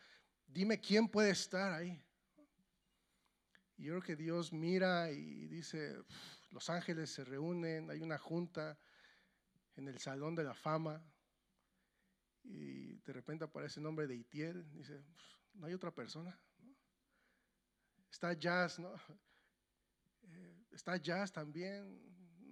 dime 0.48 0.82
quién 0.82 1.08
puede 1.08 1.30
estar 1.30 1.72
ahí. 1.72 2.04
Y 3.78 3.84
yo 3.84 3.94
creo 3.94 4.02
que 4.02 4.16
Dios 4.16 4.52
mira 4.52 5.12
y 5.12 5.48
dice, 5.48 5.96
los 6.50 6.70
ángeles 6.70 7.12
se 7.12 7.24
reúnen, 7.24 7.92
hay 7.92 8.02
una 8.02 8.18
junta 8.18 8.78
en 9.76 9.88
el 9.88 10.00
Salón 10.00 10.36
de 10.36 10.44
la 10.44 10.56
Fama 10.56 11.02
y 12.44 12.96
de 12.96 13.14
repente 13.14 13.46
aparece 13.46 13.80
el 13.80 13.84
nombre 13.84 14.08
de 14.08 14.16
Itiel, 14.16 14.70
dice, 14.72 15.04
no 15.54 15.68
hay 15.68 15.74
otra 15.74 15.94
persona. 15.94 16.38
Está 18.12 18.34
Jazz, 18.34 18.80
¿no? 18.80 18.94
Eh, 20.22 20.66
está 20.72 20.98
Jazz 20.98 21.32
también, 21.32 21.98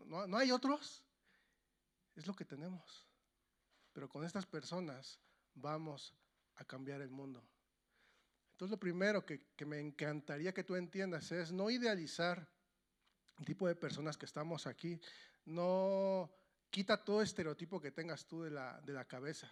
¿No, 0.05 0.25
¿no 0.25 0.37
hay 0.37 0.51
otros? 0.51 1.06
Es 2.17 2.27
lo 2.27 2.35
que 2.35 2.43
tenemos. 2.43 3.07
Pero 3.93 4.09
con 4.09 4.25
estas 4.25 4.45
personas 4.45 5.21
vamos 5.53 6.13
a 6.55 6.65
cambiar 6.65 6.99
el 6.99 7.09
mundo. 7.09 7.47
Entonces 8.51 8.71
lo 8.71 8.79
primero 8.79 9.25
que, 9.25 9.47
me 9.65 9.79
encantaría 9.79 10.53
que 10.53 10.63
tú 10.63 10.75
entiendas 10.75 11.31
es 11.31 11.51
no 11.51 11.69
idealizar 11.69 12.49
el 13.37 13.45
tipo 13.45 13.67
de 13.67 13.75
personas 13.75 14.17
que 14.17 14.25
estamos 14.25 14.67
aquí. 14.67 14.99
No 15.45 16.29
quita 16.71 17.03
todo 17.05 17.21
estereotipo 17.21 17.79
que 17.79 17.91
tengas 17.91 18.25
tú 18.25 18.41
de 18.41 18.49
la, 18.49 18.81
de 18.81 18.93
la 18.93 19.05
cabeza. 19.05 19.49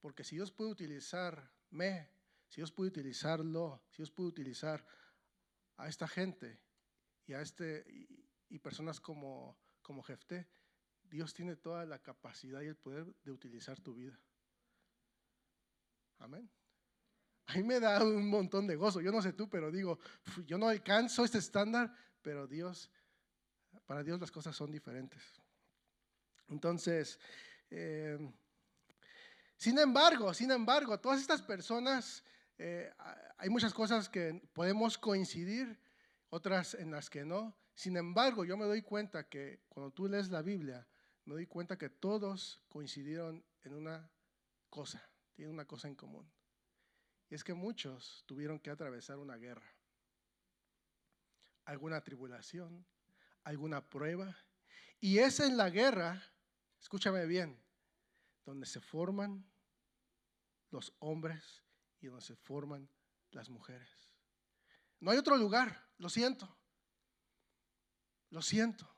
Porque 0.00 0.24
si 0.24 0.34
Dios 0.34 0.50
puede 0.50 0.72
utilizarme, 0.72 2.10
si 2.48 2.56
Dios 2.56 2.72
puede 2.72 2.88
utilizarlo, 2.88 3.84
si 3.90 3.98
Dios 3.98 4.10
puede 4.10 4.28
utilizar 4.28 4.84
a 5.76 5.88
esta 5.88 6.08
gente 6.08 6.60
y 7.26 7.32
a 7.34 7.40
este 7.40 7.84
y, 8.48 8.58
personas 8.58 9.00
como, 9.00 9.56
como 9.80 10.02
Jefté, 10.02 10.48
Dios 11.12 11.34
tiene 11.34 11.56
toda 11.56 11.84
la 11.84 11.98
capacidad 11.98 12.62
y 12.62 12.68
el 12.68 12.76
poder 12.76 13.04
de 13.22 13.30
utilizar 13.30 13.78
tu 13.78 13.94
vida. 13.94 14.18
Amén. 16.20 16.50
A 17.48 17.54
mí 17.56 17.62
me 17.62 17.78
da 17.78 18.02
un 18.02 18.30
montón 18.30 18.66
de 18.66 18.76
gozo. 18.76 19.02
Yo 19.02 19.12
no 19.12 19.20
sé 19.20 19.34
tú, 19.34 19.46
pero 19.46 19.70
digo, 19.70 19.98
yo 20.46 20.56
no 20.56 20.68
alcanzo 20.68 21.22
este 21.22 21.36
estándar, 21.36 21.94
pero 22.22 22.46
Dios, 22.46 22.90
para 23.84 24.02
Dios 24.02 24.18
las 24.18 24.30
cosas 24.30 24.56
son 24.56 24.70
diferentes. 24.72 25.22
Entonces, 26.48 27.20
eh, 27.68 28.18
sin 29.54 29.78
embargo, 29.78 30.32
sin 30.32 30.50
embargo, 30.50 30.98
todas 30.98 31.20
estas 31.20 31.42
personas, 31.42 32.24
eh, 32.56 32.90
hay 33.36 33.50
muchas 33.50 33.74
cosas 33.74 34.08
que 34.08 34.40
podemos 34.54 34.96
coincidir, 34.96 35.78
otras 36.30 36.72
en 36.72 36.90
las 36.90 37.10
que 37.10 37.26
no. 37.26 37.54
Sin 37.74 37.98
embargo, 37.98 38.46
yo 38.46 38.56
me 38.56 38.64
doy 38.64 38.80
cuenta 38.80 39.28
que 39.28 39.60
cuando 39.68 39.92
tú 39.92 40.08
lees 40.08 40.30
la 40.30 40.40
Biblia, 40.40 40.86
me 41.24 41.34
doy 41.34 41.46
cuenta 41.46 41.78
que 41.78 41.88
todos 41.88 42.60
coincidieron 42.68 43.44
en 43.62 43.74
una 43.74 44.10
cosa, 44.70 45.08
tienen 45.34 45.54
una 45.54 45.66
cosa 45.66 45.88
en 45.88 45.94
común 45.94 46.30
es 47.34 47.44
que 47.44 47.54
muchos 47.54 48.24
tuvieron 48.26 48.58
que 48.58 48.70
atravesar 48.70 49.18
una 49.18 49.36
guerra, 49.36 49.74
alguna 51.64 52.02
tribulación, 52.02 52.86
alguna 53.44 53.88
prueba. 53.88 54.36
Y 55.00 55.18
es 55.18 55.40
en 55.40 55.56
la 55.56 55.70
guerra, 55.70 56.22
escúchame 56.78 57.24
bien, 57.26 57.58
donde 58.44 58.66
se 58.66 58.80
forman 58.80 59.50
los 60.70 60.94
hombres 60.98 61.62
y 62.00 62.08
donde 62.08 62.22
se 62.22 62.36
forman 62.36 62.88
las 63.30 63.48
mujeres. 63.48 64.14
No 65.00 65.10
hay 65.10 65.18
otro 65.18 65.36
lugar, 65.36 65.88
lo 65.96 66.10
siento. 66.10 66.54
Lo 68.28 68.42
siento. 68.42 68.94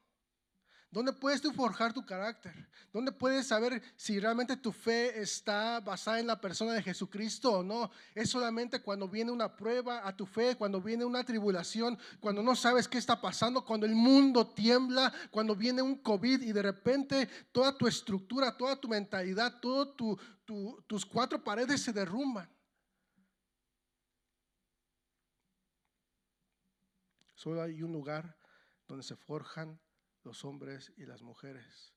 ¿Dónde 0.94 1.12
puedes 1.12 1.42
tú 1.42 1.52
forjar 1.52 1.92
tu 1.92 2.06
carácter? 2.06 2.54
¿Dónde 2.92 3.10
puedes 3.10 3.48
saber 3.48 3.82
si 3.96 4.20
realmente 4.20 4.56
tu 4.56 4.70
fe 4.70 5.20
está 5.20 5.80
basada 5.80 6.20
en 6.20 6.28
la 6.28 6.40
persona 6.40 6.72
de 6.72 6.84
Jesucristo 6.84 7.50
o 7.50 7.62
no? 7.64 7.90
Es 8.14 8.30
solamente 8.30 8.80
cuando 8.80 9.08
viene 9.08 9.32
una 9.32 9.56
prueba 9.56 10.06
a 10.06 10.16
tu 10.16 10.24
fe, 10.24 10.54
cuando 10.54 10.80
viene 10.80 11.04
una 11.04 11.24
tribulación, 11.24 11.98
cuando 12.20 12.44
no 12.44 12.54
sabes 12.54 12.86
qué 12.86 12.98
está 12.98 13.20
pasando, 13.20 13.64
cuando 13.64 13.86
el 13.86 13.96
mundo 13.96 14.46
tiembla, 14.46 15.12
cuando 15.32 15.56
viene 15.56 15.82
un 15.82 15.96
COVID 15.96 16.42
y 16.42 16.52
de 16.52 16.62
repente 16.62 17.28
toda 17.50 17.76
tu 17.76 17.88
estructura, 17.88 18.56
toda 18.56 18.76
tu 18.76 18.86
mentalidad, 18.86 19.58
todas 19.60 19.96
tu, 19.96 20.16
tus 20.86 21.04
cuatro 21.04 21.42
paredes 21.42 21.82
se 21.82 21.92
derrumban. 21.92 22.48
Solo 27.34 27.62
hay 27.62 27.82
un 27.82 27.90
lugar 27.90 28.38
donde 28.86 29.02
se 29.02 29.16
forjan 29.16 29.76
los 30.24 30.44
hombres 30.44 30.92
y 30.96 31.06
las 31.06 31.22
mujeres. 31.22 31.94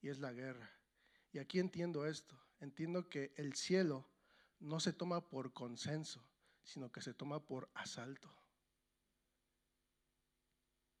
Y 0.00 0.08
es 0.08 0.18
la 0.18 0.32
guerra. 0.32 0.70
Y 1.32 1.38
aquí 1.38 1.58
entiendo 1.58 2.06
esto. 2.06 2.38
Entiendo 2.60 3.08
que 3.08 3.32
el 3.36 3.54
cielo 3.54 4.08
no 4.58 4.80
se 4.80 4.92
toma 4.92 5.28
por 5.28 5.52
consenso, 5.52 6.26
sino 6.64 6.90
que 6.90 7.02
se 7.02 7.14
toma 7.14 7.46
por 7.46 7.70
asalto. 7.74 8.34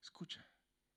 Escucha, 0.02 0.46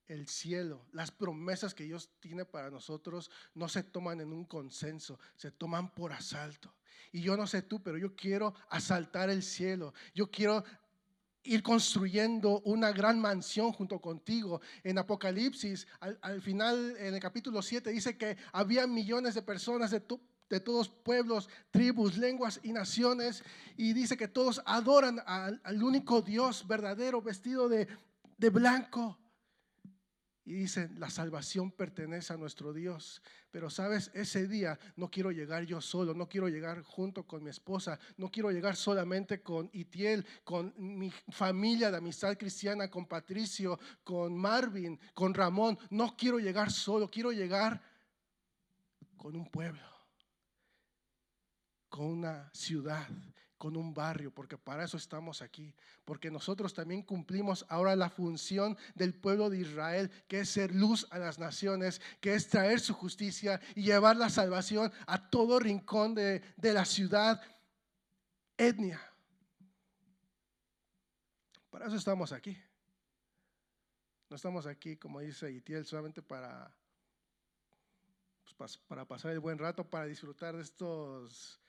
el 0.07 0.27
cielo, 0.27 0.87
las 0.91 1.11
promesas 1.11 1.73
que 1.73 1.83
Dios 1.83 2.09
tiene 2.19 2.45
para 2.45 2.69
nosotros 2.69 3.31
no 3.53 3.69
se 3.69 3.83
toman 3.83 4.21
en 4.21 4.33
un 4.33 4.45
consenso, 4.45 5.19
se 5.35 5.51
toman 5.51 5.93
por 5.93 6.11
asalto. 6.11 6.75
Y 7.11 7.21
yo 7.21 7.37
no 7.37 7.47
sé 7.47 7.61
tú, 7.61 7.81
pero 7.81 7.97
yo 7.97 8.15
quiero 8.15 8.53
asaltar 8.69 9.29
el 9.29 9.41
cielo. 9.41 9.93
Yo 10.13 10.29
quiero 10.29 10.63
ir 11.43 11.63
construyendo 11.63 12.61
una 12.61 12.91
gran 12.91 13.19
mansión 13.19 13.71
junto 13.71 13.99
contigo. 13.99 14.61
En 14.83 14.97
Apocalipsis, 14.97 15.87
al, 15.99 16.41
final, 16.41 16.95
en 16.97 17.13
el 17.13 17.19
capítulo 17.19 17.61
7, 17.61 17.89
dice 17.91 18.17
que 18.17 18.37
había 18.51 18.87
millones 18.87 19.35
de 19.35 19.41
personas 19.41 19.91
de, 19.91 20.01
de 20.49 20.59
todos 20.59 20.89
pueblos, 20.89 21.49
tribus, 21.71 22.17
lenguas 22.17 22.59
y 22.63 22.73
naciones, 22.73 23.43
y 23.77 23.93
dice 23.93 24.17
que 24.17 24.27
todos 24.27 24.61
adoran 24.65 25.21
al, 25.25 25.61
al 25.63 25.83
único 25.83 26.21
Dios 26.21 26.67
verdadero, 26.67 27.21
vestido 27.21 27.69
de, 27.69 27.87
de 28.37 28.49
blanco. 28.49 29.17
Y 30.49 30.53
dicen, 30.53 30.99
la 30.99 31.11
salvación 31.11 31.69
pertenece 31.69 32.33
a 32.33 32.37
nuestro 32.37 32.73
Dios. 32.73 33.21
Pero 33.51 33.69
sabes, 33.69 34.09
ese 34.15 34.47
día 34.47 34.79
no 34.95 35.11
quiero 35.11 35.29
llegar 35.29 35.63
yo 35.63 35.79
solo, 35.79 36.15
no 36.15 36.27
quiero 36.27 36.47
llegar 36.47 36.81
junto 36.81 37.27
con 37.27 37.43
mi 37.43 37.51
esposa, 37.51 37.99
no 38.17 38.31
quiero 38.31 38.49
llegar 38.49 38.75
solamente 38.75 39.43
con 39.43 39.69
Itiel, 39.73 40.25
con 40.43 40.73
mi 40.75 41.11
familia 41.29 41.91
de 41.91 41.97
amistad 41.97 42.35
cristiana, 42.35 42.89
con 42.89 43.05
Patricio, 43.05 43.79
con 44.03 44.35
Marvin, 44.35 44.99
con 45.13 45.35
Ramón. 45.35 45.77
No 45.91 46.17
quiero 46.17 46.39
llegar 46.39 46.71
solo, 46.71 47.11
quiero 47.11 47.31
llegar 47.31 47.79
con 49.17 49.35
un 49.35 49.45
pueblo, 49.51 49.85
con 51.89 52.07
una 52.07 52.49
ciudad, 52.55 53.07
con 53.59 53.75
un 53.75 53.93
barrio, 53.93 54.31
porque 54.31 54.57
para 54.57 54.85
eso 54.85 54.95
estamos 54.95 55.41
aquí, 55.41 55.75
porque 56.05 56.31
nosotros 56.31 56.73
también 56.73 57.03
cumplimos 57.03 57.65
ahora 57.67 57.93
la 57.93 58.09
función 58.09 58.77
del 58.95 59.13
pueblo 59.13 59.49
de 59.49 59.59
Israel, 59.59 60.09
que 60.29 60.39
es 60.39 60.49
ser 60.49 60.73
luz 60.73 61.05
a 61.11 61.19
las 61.19 61.39
naciones, 61.39 62.01
que 62.21 62.33
es 62.33 62.47
traer 62.47 62.79
su 62.79 62.93
justicia 62.93 63.59
y 63.75 63.83
llevar 63.83 64.15
la 64.15 64.29
salvación 64.29 64.91
a 65.05 65.29
todo 65.29 65.59
rincón 65.59 66.15
de, 66.15 66.41
la 66.61 66.85
ciudad, 66.85 67.41
etnia. 68.57 69.01
Para 71.69 71.87
eso 71.87 71.97
estamos 71.97 72.31
aquí. 72.31 72.57
No 74.29 74.37
estamos 74.37 74.67
aquí, 74.67 74.95
como 74.95 75.19
dice 75.19 75.51
Itiel, 75.51 75.85
solamente 75.85 76.21
para, 76.21 76.73
pues, 78.55 78.77
para 78.77 79.03
pasar 79.05 79.31
el 79.31 79.41
buen 79.41 79.57
rato, 79.57 79.83
para 79.83 80.05
disfrutar 80.05 80.55
de 80.55 80.61
estos 80.61 81.59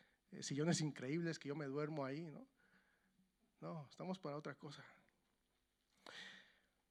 sillones 0.41 0.81
increíbles 0.81 1.39
que 1.39 1.49
yo 1.49 1.57
me 1.57 1.67
duermo 1.67 2.05
ahí, 2.05 2.31
¿no? 2.31 2.47
No, 3.61 3.87
estamos 3.91 4.19
para 4.19 4.37
otra 4.37 4.55
cosa. 4.55 4.83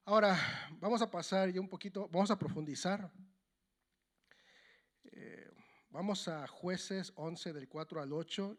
Ahora, 0.04 0.38
vamos 0.80 1.02
a 1.02 1.10
pasar 1.10 1.50
ya 1.50 1.60
un 1.60 1.68
poquito, 1.68 2.08
vamos 2.08 2.30
a 2.30 2.38
profundizar. 2.38 3.10
Eh, 5.04 5.50
vamos 5.90 6.28
a 6.28 6.46
jueces 6.46 7.12
11 7.16 7.52
del 7.52 7.68
4 7.68 8.00
al 8.00 8.12
8 8.12 8.58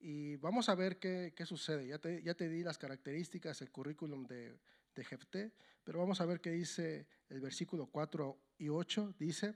y 0.00 0.36
vamos 0.36 0.68
a 0.68 0.74
ver 0.74 0.98
qué, 0.98 1.32
qué 1.34 1.46
sucede. 1.46 1.86
Ya 1.86 1.98
te, 1.98 2.22
ya 2.22 2.34
te, 2.34 2.48
di 2.48 2.62
las 2.62 2.78
características, 2.78 3.60
el 3.62 3.70
currículum 3.70 4.26
de, 4.26 4.58
de 4.94 5.04
Jefté, 5.04 5.52
pero 5.84 5.98
vamos 5.98 6.20
a 6.20 6.26
ver 6.26 6.40
qué 6.40 6.50
dice 6.50 7.06
el 7.28 7.40
versículo 7.40 7.86
4 7.86 8.38
y 8.58 8.68
8. 8.68 9.14
Dice, 9.18 9.54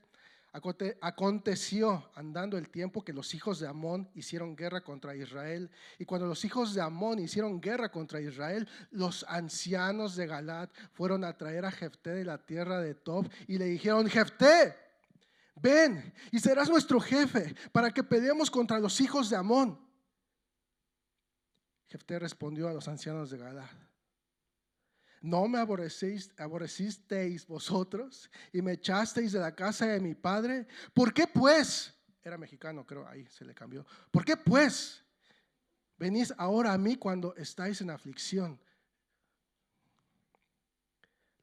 Aconteció 0.53 2.11
andando 2.15 2.59
el 2.59 2.69
tiempo 2.69 3.03
que 3.03 3.15
los 3.15 3.33
hijos 3.35 3.59
de 3.59 3.67
Amón 3.67 4.11
hicieron 4.15 4.55
guerra 4.55 4.83
contra 4.83 5.17
Israel. 5.17 5.71
Y 5.99 6.05
cuando 6.05 6.27
los 6.27 6.45
hijos 6.45 6.75
de 6.75 6.83
Amón 6.83 7.21
hicieron 7.21 7.59
guerra 7.59 7.91
contra 7.91 8.21
Israel, 8.21 8.69
los 8.91 9.25
ancianos 9.29 10.15
de 10.15 10.27
Galat 10.27 10.71
fueron 10.93 11.25
a 11.25 11.37
traer 11.39 11.65
a 11.65 11.71
Jefté 11.71 12.11
de 12.11 12.25
la 12.27 12.37
tierra 12.37 12.81
de 12.81 12.95
Tob 12.95 13.31
y 13.47 13.57
le 13.57 13.65
dijeron, 13.65 14.07
Jefté, 14.11 14.77
ven 15.57 16.13
y 16.31 16.39
serás 16.39 16.69
nuestro 16.69 17.01
jefe 17.01 17.55
para 17.73 17.91
que 17.91 18.05
peleemos 18.05 18.51
contra 18.51 18.79
los 18.79 19.01
hijos 19.01 19.31
de 19.31 19.37
Amón. 19.37 19.81
Jefté 21.89 22.19
respondió 22.19 22.69
a 22.69 22.75
los 22.75 22.89
ancianos 22.89 23.31
de 23.31 23.39
Galat 23.39 23.92
¿No 25.23 25.47
me 25.47 25.59
aborrecisteis 25.61 27.47
vosotros 27.47 28.29
y 28.52 28.61
me 28.61 28.73
echasteis 28.73 29.31
de 29.31 29.38
la 29.38 29.55
casa 29.55 29.87
de 29.87 30.00
mi 30.00 30.17
padre? 30.17 30.67
¿Por 30.93 31.14
qué 31.14 31.29
pues? 31.29 31.95
Era 32.25 32.37
mexicano, 32.37 32.85
creo, 32.85 33.07
ahí 33.07 33.25
se 33.29 33.45
le 33.45 33.55
cambió. 33.55 33.87
¿Por 34.11 34.25
qué 34.25 34.37
pues? 34.37 35.05
Venís 35.97 36.35
ahora 36.37 36.73
a 36.73 36.79
mí 36.79 36.97
cuando 36.97 37.37
estáis 37.37 37.81
en 37.81 37.91
aflicción. 37.91 38.61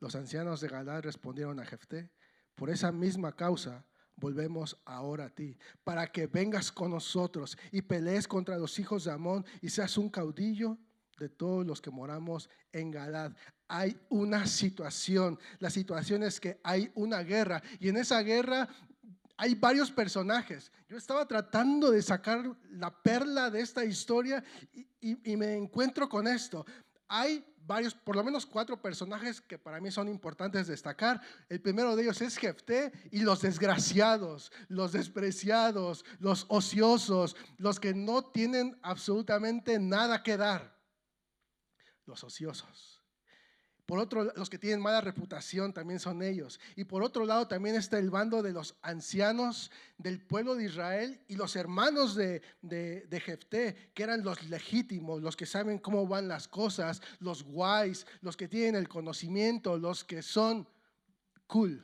Los 0.01 0.13
ancianos 0.13 0.59
de 0.59 0.67
Galad 0.67 1.01
respondieron 1.01 1.57
a 1.61 1.65
Jefté, 1.65 2.11
por 2.55 2.69
esa 2.69 2.91
misma 2.91 3.33
causa 3.33 3.85
volvemos 4.17 4.77
ahora 4.83 5.27
a 5.27 5.29
ti, 5.29 5.57
para 5.85 6.05
que 6.11 6.27
vengas 6.27 6.69
con 6.69 6.91
nosotros 6.91 7.57
y 7.71 7.81
pelees 7.81 8.27
contra 8.27 8.57
los 8.57 8.77
hijos 8.77 9.05
de 9.05 9.11
Amón 9.13 9.45
y 9.61 9.69
seas 9.69 9.97
un 9.97 10.09
caudillo 10.09 10.77
de 11.19 11.29
todos 11.29 11.65
los 11.65 11.81
que 11.81 11.91
moramos 11.91 12.49
en 12.71 12.91
Galad. 12.91 13.33
Hay 13.67 13.99
una 14.09 14.47
situación. 14.47 15.37
La 15.59 15.69
situación 15.69 16.23
es 16.23 16.39
que 16.39 16.59
hay 16.63 16.91
una 16.95 17.21
guerra 17.21 17.61
y 17.79 17.89
en 17.89 17.97
esa 17.97 18.21
guerra 18.21 18.67
hay 19.39 19.55
varios 19.55 19.89
personajes. 19.89 20.69
Yo 20.89 20.97
estaba 20.97 21.25
tratando 21.25 21.91
de 21.91 22.01
sacar 22.01 22.43
la 22.71 22.91
perla 22.91 23.49
de 23.49 23.61
esta 23.61 23.85
historia 23.85 24.43
y, 24.99 25.37
me 25.37 25.55
encuentro 25.55 26.09
con 26.09 26.27
esto. 26.27 26.65
Hay 27.07 27.45
varios, 27.65 27.93
por 27.93 28.17
lo 28.17 28.23
menos 28.25 28.45
cuatro 28.45 28.81
personajes 28.81 29.39
que 29.39 29.57
para 29.57 29.79
mí 29.79 29.91
son 29.91 30.09
importantes 30.09 30.67
destacar. 30.67 31.21
El 31.47 31.61
primero 31.61 31.95
de 31.95 32.03
ellos 32.03 32.21
es 32.21 32.35
Jefté 32.35 32.91
y 33.11 33.21
los 33.21 33.41
desgraciados, 33.41 34.51
los 34.67 34.91
despreciados, 34.91 36.03
los 36.19 36.45
ociosos, 36.49 37.37
los 37.57 37.79
que 37.79 37.93
no 37.93 38.25
tienen 38.25 38.77
absolutamente 38.81 39.79
nada 39.79 40.21
que 40.21 40.35
dar 40.35 40.78
los 42.09 42.23
ociosos. 42.23 42.99
Por 43.85 43.97
otro, 43.97 44.25
los 44.35 44.51
que 44.51 44.59
tienen 44.59 44.81
mala 44.81 45.01
reputación 45.01 45.73
también 45.73 45.99
son 45.99 46.21
ellos. 46.21 46.59
Y 46.75 46.83
por 46.83 47.01
otro 47.01 47.25
lado 47.25 47.47
también 47.47 47.75
está 47.75 47.97
el 47.97 48.11
bando 48.11 48.43
de 48.43 48.53
los 48.53 48.75
ancianos 48.83 49.71
del 49.97 50.21
pueblo 50.21 50.53
de 50.53 50.65
Israel 50.65 51.23
y 51.27 51.35
los 51.35 51.55
hermanos 51.55 52.13
de, 52.13 52.43
de, 52.61 53.07
de 53.07 53.19
Jefté, 53.19 53.91
que 53.95 54.03
eran 54.03 54.23
los 54.23 54.43
legítimos, 54.47 55.23
los 55.23 55.35
que 55.35 55.47
saben 55.47 55.79
cómo 55.79 56.05
van 56.05 56.27
las 56.27 56.47
cosas, 56.47 57.01
los 57.19 57.41
guays, 57.41 58.05
los 58.21 58.37
que 58.37 58.47
tienen 58.47 58.75
el 58.75 58.87
conocimiento, 58.87 59.75
los 59.75 60.03
que 60.03 60.21
son 60.21 60.69
cool. 61.47 61.83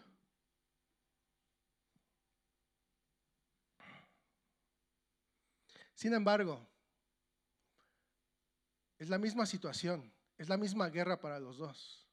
Sin 5.95 6.13
embargo, 6.13 6.69
es 8.99 9.09
la 9.09 9.17
misma 9.17 9.47
situación. 9.47 10.14
Es 10.37 10.49
la 10.49 10.57
misma 10.57 10.89
guerra 10.89 11.19
para 11.19 11.39
los 11.39 11.57
dos. 11.57 12.05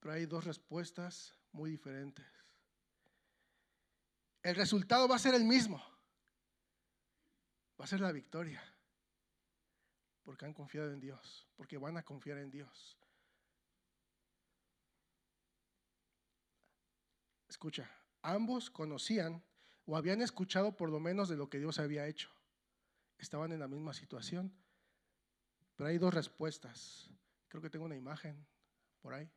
Pero 0.00 0.14
hay 0.14 0.26
dos 0.26 0.44
respuestas 0.44 1.34
muy 1.52 1.70
diferentes. 1.70 2.26
El 4.42 4.54
resultado 4.54 5.08
va 5.08 5.16
a 5.16 5.18
ser 5.18 5.34
el 5.34 5.44
mismo. 5.44 5.82
Va 7.78 7.84
a 7.84 7.88
ser 7.88 8.00
la 8.00 8.12
victoria. 8.12 8.62
Porque 10.22 10.46
han 10.46 10.54
confiado 10.54 10.92
en 10.92 11.00
Dios. 11.00 11.46
Porque 11.56 11.78
van 11.78 11.96
a 11.96 12.04
confiar 12.04 12.38
en 12.38 12.50
Dios. 12.50 12.98
Escucha, 17.48 17.90
ambos 18.22 18.70
conocían 18.70 19.42
o 19.84 19.96
habían 19.96 20.20
escuchado 20.20 20.76
por 20.76 20.90
lo 20.90 21.00
menos 21.00 21.28
de 21.28 21.36
lo 21.36 21.48
que 21.48 21.58
Dios 21.58 21.78
había 21.78 22.06
hecho. 22.06 22.30
Estaban 23.18 23.52
en 23.52 23.60
la 23.60 23.68
misma 23.68 23.94
situación 23.94 24.54
pero 25.78 25.90
hay 25.90 25.98
dos 25.98 26.12
respuestas. 26.12 27.08
Creo 27.46 27.62
que 27.62 27.70
tengo 27.70 27.84
una 27.84 27.94
imagen 27.94 28.44
por 29.00 29.14
ahí. 29.14 29.30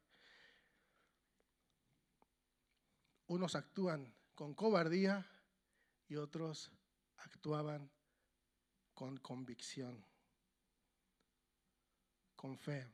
Unos 3.28 3.54
actúan 3.54 4.12
con 4.34 4.56
cobardía 4.56 5.24
y 6.08 6.16
otros 6.16 6.72
actuaban 7.18 7.92
con 8.96 9.18
convicción, 9.18 10.04
con 12.36 12.58
fe. 12.58 12.92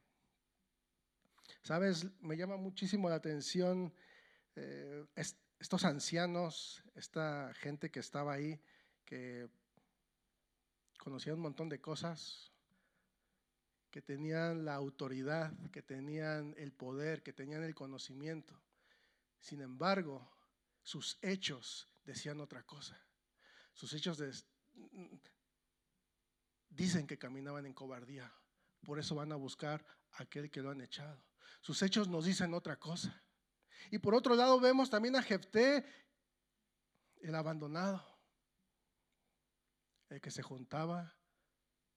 Sabes, 1.63 2.05
me 2.19 2.36
llama 2.36 2.57
muchísimo 2.57 3.10
la 3.10 3.15
atención 3.15 3.93
eh, 4.55 5.05
estos 5.15 5.86
ancianos, 5.86 6.83
esta 6.95 7.53
gente 7.53 7.89
que 7.89 8.01
estaba 8.01 8.33
ahí, 8.33 8.62
que 9.05 9.49
conocía 10.99 11.33
un 11.33 11.39
montón 11.39 11.69
de 11.69 11.79
cosas, 11.79 12.51
que 13.97 14.03
tenían 14.03 14.63
la 14.63 14.75
autoridad, 14.75 15.51
que 15.71 15.81
tenían 15.81 16.53
el 16.60 16.71
poder, 16.71 17.23
que 17.23 17.33
tenían 17.33 17.63
el 17.63 17.73
conocimiento. 17.73 18.53
Sin 19.39 19.60
embargo, 19.60 20.31
sus 20.83 21.17
hechos 21.23 21.89
decían 22.03 22.39
otra 22.39 22.62
cosa. 22.62 22.95
Sus 23.73 23.93
hechos 23.93 24.21
dicen 26.69 27.07
que 27.07 27.17
caminaban 27.17 27.65
en 27.65 27.73
cobardía. 27.73 28.31
Por 28.86 28.99
eso 28.99 29.15
van 29.15 29.31
a 29.31 29.36
buscar 29.36 29.83
a 30.12 30.21
aquel 30.21 30.51
que 30.51 30.62
lo 30.62 30.69
han 30.69 30.81
echado. 30.81 31.19
Sus 31.62 31.81
hechos 31.81 32.07
nos 32.07 32.25
dicen 32.25 32.53
otra 32.53 32.77
cosa. 32.77 33.23
Y 33.89 33.97
por 33.97 34.13
otro 34.13 34.36
lado 34.36 34.60
vemos 34.60 34.91
también 34.91 35.15
a 35.15 35.23
Jefté, 35.23 35.83
el 37.23 37.33
abandonado, 37.33 38.05
el 40.10 40.21
que 40.21 40.29
se 40.29 40.43
juntaba 40.43 41.17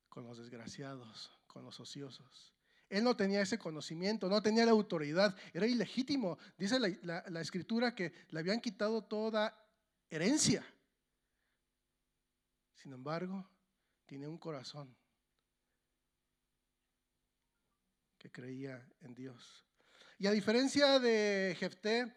con 0.08 0.24
los 0.24 0.38
desgraciados, 0.38 1.39
con 1.52 1.64
los 1.64 1.78
ociosos. 1.80 2.54
Él 2.88 3.04
no 3.04 3.16
tenía 3.16 3.40
ese 3.42 3.58
conocimiento, 3.58 4.28
no 4.28 4.42
tenía 4.42 4.64
la 4.64 4.72
autoridad, 4.72 5.36
era 5.52 5.66
ilegítimo. 5.66 6.38
Dice 6.58 6.78
la, 6.80 7.40
escritura 7.40 7.94
que 7.94 8.12
le 8.30 8.40
habían 8.40 8.60
quitado 8.60 9.02
toda 9.02 9.56
herencia. 10.08 10.64
Sin 12.74 12.92
embargo, 12.92 13.48
tiene 14.06 14.26
un 14.26 14.38
corazón 14.38 14.94
que 18.18 18.30
creía 18.30 18.84
en 19.02 19.14
Dios. 19.14 19.64
Y 20.18 20.26
a 20.26 20.32
diferencia 20.32 20.98
de 20.98 21.56
Jefté, 21.58 22.12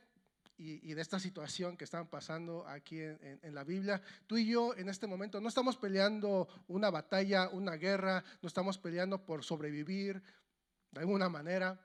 y, 0.57 0.93
de 0.93 1.01
esta 1.01 1.19
situación 1.19 1.77
que 1.77 1.83
están 1.83 2.07
pasando 2.07 2.67
aquí 2.67 2.99
en, 2.99 3.55
la 3.55 3.63
Biblia. 3.63 4.01
Tú 4.27 4.37
y 4.37 4.45
yo 4.45 4.75
en 4.75 4.89
este 4.89 5.07
momento 5.07 5.41
no 5.41 5.47
estamos 5.47 5.77
peleando 5.77 6.47
una 6.67 6.89
batalla, 6.89 7.49
una 7.49 7.75
guerra, 7.75 8.23
no 8.41 8.47
estamos 8.47 8.77
peleando 8.77 9.25
por 9.25 9.43
sobrevivir 9.43 10.21
de 10.91 10.99
alguna 10.99 11.29
manera. 11.29 11.79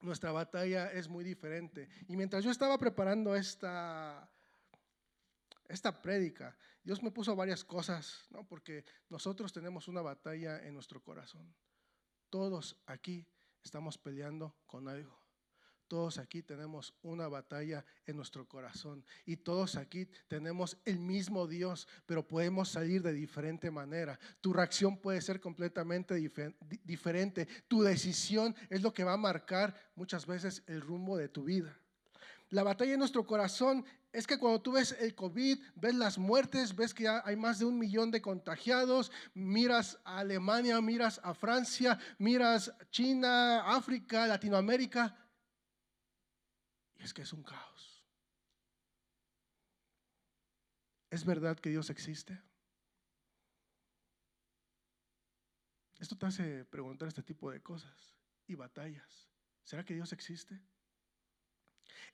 Nuestra 0.00 0.32
batalla 0.32 0.90
es 0.92 1.08
muy 1.08 1.24
diferente. 1.24 1.88
Y 2.08 2.16
mientras 2.16 2.44
yo 2.44 2.50
estaba 2.50 2.78
preparando 2.78 3.36
esta, 3.36 4.28
esta 5.68 6.00
prédica, 6.02 6.56
Dios 6.82 7.02
me 7.02 7.12
puso 7.12 7.36
varias 7.36 7.64
cosas, 7.64 8.26
¿no? 8.30 8.44
porque 8.46 8.84
nosotros 9.08 9.52
tenemos 9.52 9.86
una 9.86 10.02
batalla 10.02 10.60
en 10.66 10.74
nuestro 10.74 11.02
corazón. 11.02 11.54
Todos 12.30 12.76
aquí 12.86 13.26
estamos 13.62 13.98
peleando 13.98 14.56
con 14.66 14.88
algo. 14.88 15.21
Todos 15.92 16.16
aquí 16.16 16.40
tenemos 16.40 16.94
una 17.02 17.28
batalla 17.28 17.84
en 18.06 18.16
nuestro 18.16 18.48
corazón 18.48 19.04
y 19.26 19.36
todos 19.36 19.76
aquí 19.76 20.08
tenemos 20.26 20.78
el 20.86 20.98
mismo 20.98 21.46
Dios, 21.46 21.86
pero 22.06 22.26
podemos 22.26 22.70
salir 22.70 23.02
de 23.02 23.12
diferente 23.12 23.70
manera. 23.70 24.18
Tu 24.40 24.54
reacción 24.54 24.96
puede 24.96 25.20
ser 25.20 25.38
completamente 25.38 26.14
diferente. 26.82 27.46
Tu 27.68 27.82
decisión 27.82 28.56
es 28.70 28.80
lo 28.80 28.94
que 28.94 29.04
va 29.04 29.12
a 29.12 29.18
marcar 29.18 29.76
muchas 29.94 30.24
veces 30.24 30.62
el 30.66 30.80
rumbo 30.80 31.18
de 31.18 31.28
tu 31.28 31.44
vida. 31.44 31.76
La 32.48 32.62
batalla 32.62 32.94
en 32.94 32.98
nuestro 32.98 33.26
corazón 33.26 33.84
es 34.14 34.26
que 34.26 34.38
cuando 34.38 34.62
tú 34.62 34.72
ves 34.72 34.96
el 34.98 35.14
COVID, 35.14 35.58
ves 35.74 35.94
las 35.94 36.16
muertes, 36.16 36.74
ves 36.74 36.94
que 36.94 37.06
hay 37.06 37.36
más 37.36 37.58
de 37.58 37.66
un 37.66 37.78
millón 37.78 38.10
de 38.10 38.22
contagiados, 38.22 39.12
miras 39.34 39.98
a 40.04 40.20
Alemania, 40.20 40.80
miras 40.80 41.20
a 41.22 41.34
Francia, 41.34 41.98
miras 42.18 42.72
China, 42.90 43.74
África, 43.74 44.26
Latinoamérica, 44.26 45.16
es 47.02 47.12
que 47.12 47.22
es 47.22 47.32
un 47.32 47.42
caos. 47.42 48.02
¿Es 51.10 51.24
verdad 51.24 51.58
que 51.58 51.70
Dios 51.70 51.90
existe? 51.90 52.40
Esto 55.98 56.16
te 56.16 56.26
hace 56.26 56.64
preguntar 56.64 57.08
este 57.08 57.22
tipo 57.22 57.50
de 57.50 57.62
cosas 57.62 58.16
y 58.46 58.54
batallas. 58.54 59.28
¿Será 59.62 59.84
que 59.84 59.94
Dios 59.94 60.12
existe? 60.12 60.60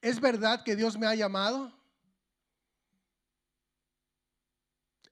¿Es 0.01 0.21
verdad 0.21 0.63
que 0.65 0.77
Dios 0.77 0.99
me 0.99 1.07
ha 1.07 1.15
llamado? 1.15 1.73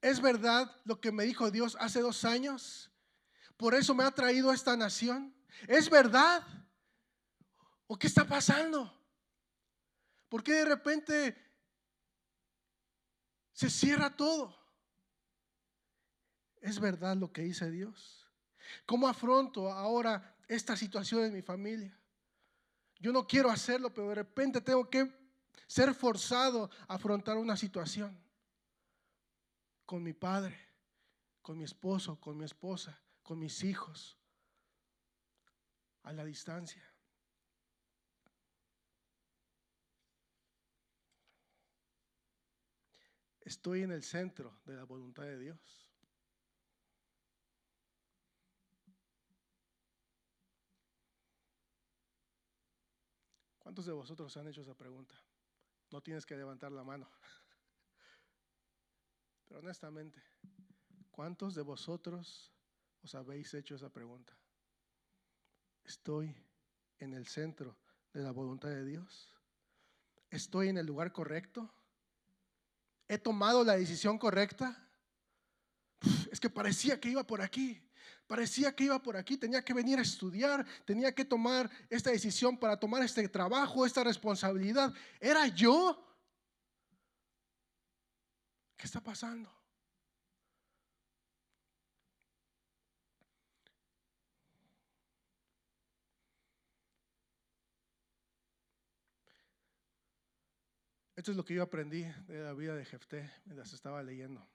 ¿Es 0.01 0.21
verdad 0.21 0.71
lo 0.85 1.01
que 1.01 1.12
me 1.12 1.25
dijo 1.25 1.51
Dios 1.51 1.77
hace 1.81 2.01
dos 2.01 2.25
años? 2.25 2.91
Por 3.57 3.75
eso 3.75 3.95
me 3.95 4.05
ha 4.05 4.11
traído 4.11 4.51
a 4.51 4.55
esta 4.55 4.77
nación. 4.77 5.35
¿Es 5.67 5.89
verdad? 5.89 6.43
¿O 7.87 7.99
qué 7.99 8.07
está 8.07 8.27
pasando? 8.27 8.95
¿Por 10.29 10.43
qué 10.43 10.53
de 10.53 10.65
repente 10.65 11.37
se 13.53 13.71
cierra 13.71 14.15
todo? 14.17 14.57
¿Es 16.61 16.81
verdad 16.81 17.17
lo 17.17 17.33
que 17.33 17.43
dice 17.43 17.71
Dios? 17.71 18.27
¿Cómo 18.85 19.09
afronto 19.09 19.71
ahora 19.71 20.37
esta 20.49 20.77
situación 20.77 21.25
en 21.25 21.33
mi 21.33 21.43
familia? 21.43 21.97
Yo 22.99 23.12
no 23.12 23.27
quiero 23.27 23.51
hacerlo, 23.51 23.93
pero 23.93 24.09
de 24.09 24.17
repente 24.17 24.61
tengo 24.61 24.89
que 24.91 25.11
ser 25.67 25.95
forzado 25.95 26.71
a 26.89 26.95
afrontar 26.95 27.37
una 27.37 27.57
situación 27.57 28.19
con 29.85 30.03
mi 30.03 30.12
padre, 30.12 30.59
con 31.43 31.59
mi 31.59 31.65
esposo, 31.65 32.19
con 32.21 32.37
mi 32.37 32.45
esposa, 32.45 33.01
con 33.23 33.39
mis 33.39 33.62
hijos, 33.62 34.19
a 36.03 36.12
la 36.12 36.25
distancia. 36.25 36.83
Estoy 43.46 43.82
en 43.82 43.92
el 43.92 44.02
centro 44.02 44.59
de 44.64 44.74
la 44.74 44.82
voluntad 44.82 45.22
de 45.22 45.38
Dios. 45.38 45.88
¿Cuántos 53.61 53.87
de 53.87 53.92
vosotros 53.92 54.37
han 54.37 54.48
hecho 54.48 54.62
esa 54.62 54.74
pregunta? 54.74 55.14
No 55.92 56.00
tienes 56.00 56.26
que 56.26 56.37
levantar 56.37 56.72
la 56.72 56.82
mano. 56.82 57.09
Pero 59.46 59.61
honestamente, 59.61 60.20
¿cuántos 61.12 61.54
de 61.54 61.62
vosotros 61.62 62.52
os 63.04 63.14
habéis 63.14 63.54
hecho 63.54 63.76
esa 63.76 63.90
pregunta? 63.90 64.37
¿Estoy 65.85 66.35
en 66.98 67.14
el 67.14 67.28
centro 67.28 67.76
de 68.12 68.24
la 68.24 68.32
voluntad 68.32 68.70
de 68.70 68.85
Dios? 68.85 69.32
¿Estoy 70.30 70.68
en 70.68 70.78
el 70.78 70.87
lugar 70.87 71.12
correcto? 71.12 71.72
¿He 73.09 73.19
tomado 73.19 73.64
la 73.64 73.77
decisión 73.77 74.19
correcta? 74.19 74.77
Es 76.31 76.40
que 76.40 76.51
parecía 76.51 77.01
que 77.01 77.09
iba 77.11 77.25
por 77.25 77.40
aquí. 77.40 77.83
Parecía 78.27 78.75
que 78.75 78.85
iba 78.85 79.01
por 79.01 79.16
aquí, 79.16 79.37
tenía 79.37 79.64
que 79.64 79.73
venir 79.73 80.01
a 80.01 80.03
estudiar, 80.03 80.66
tenía 80.85 81.14
que 81.14 81.25
tomar 81.25 81.71
esta 81.88 82.11
decisión 82.11 82.59
para 82.59 82.77
tomar 82.77 83.03
este 83.03 83.29
trabajo, 83.29 83.87
esta 83.87 84.03
responsabilidad. 84.03 84.92
¿Era 85.21 85.47
yo? 85.47 86.05
¿Qué 88.77 88.85
está 88.85 89.01
pasando? 89.01 89.56
Esto 101.27 101.33
es 101.33 101.39
lo 101.39 101.45
que 101.45 101.55
yo 101.55 101.65
aprendí 101.65 102.05
de 102.29 102.39
la 102.39 102.53
vida 102.53 102.77
de 102.77 102.85
Jefté 102.85 103.29
mientras 103.47 103.73
estaba 103.73 104.01
leyendo. 104.01 104.49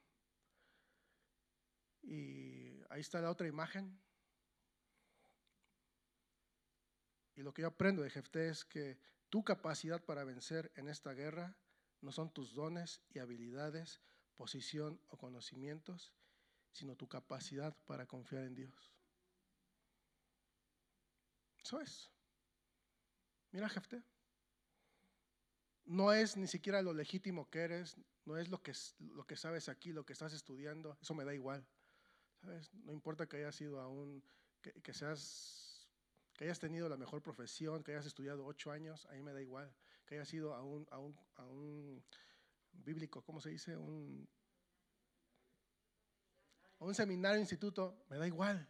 Y 2.02 2.80
ahí 2.90 3.02
está 3.02 3.20
la 3.20 3.30
otra 3.30 3.46
imagen. 3.46 4.02
Y 7.36 7.42
lo 7.42 7.54
que 7.54 7.64
yo 7.64 7.68
aprendo 7.68 8.04
de 8.04 8.10
Jefté 8.10 8.48
es 8.48 8.64
que 8.64 8.98
tu 9.30 9.44
capacidad 9.44 10.02
para 10.06 10.24
vencer 10.24 10.72
en 10.76 10.88
esta 10.88 11.12
guerra 11.12 11.58
no 12.00 12.14
son 12.14 12.32
tus 12.32 12.54
dones 12.54 13.02
y 13.10 13.20
habilidades, 13.20 14.00
posición 14.38 15.02
o 15.10 15.18
conocimientos, 15.18 16.14
sino 16.72 16.96
tu 16.96 17.10
capacidad 17.10 17.76
para 17.84 18.06
confiar 18.06 18.44
en 18.44 18.56
Dios. 18.56 18.94
Eso 21.62 21.82
es. 21.82 22.10
Mira, 23.52 23.68
Jefté. 23.68 24.02
No 25.86 26.13
es 26.13 26.38
ni 26.38 26.48
siquiera 26.48 26.82
lo 26.82 26.94
legítimo 26.94 27.50
que 27.50 27.60
eres, 27.60 27.98
no 28.26 28.38
es 28.38 28.50
lo 28.50 28.62
que, 28.62 28.74
lo 29.00 29.26
que 29.26 29.36
sabes 29.36 29.67
aquí, 29.67 29.91
lo 29.91 30.06
que 30.06 30.13
estás 30.13 30.34
estudiando, 30.34 30.98
eso 31.02 31.13
me 31.13 31.26
da 31.26 31.34
igual. 31.34 31.67
No 32.84 32.94
importa 32.94 33.28
que 33.28 33.38
hayas 33.38 33.56
sido 33.56 33.82
aún, 33.82 34.24
que, 34.62 34.94
seas, 34.94 35.88
que 36.34 36.46
hayas 36.46 36.60
tenido 36.60 36.88
la 36.89 36.98
mejor 36.98 37.22
profesión, 37.22 37.84
que 37.84 37.91
hayas 37.91 38.06
estudiado 38.06 38.46
ocho 38.46 38.72
años, 38.72 39.06
ahí 39.08 39.22
me 39.22 39.34
da 39.34 39.41
igual 39.41 39.74
que 40.12 40.15
haya 40.15 40.26
sido 40.26 40.54
a 40.54 40.62
un, 40.62 40.86
a 40.91 41.00
un, 41.00 41.17
a 41.36 41.46
un 41.46 42.04
bíblico, 42.74 43.24
¿cómo 43.24 43.39
se 43.39 43.50
dice? 43.50 43.78
Un, 43.78 44.28
un 46.80 46.96
seminario, 46.96 47.39
instituto, 47.39 48.04
me 48.10 48.17
da 48.17 48.28
igual. 48.28 48.70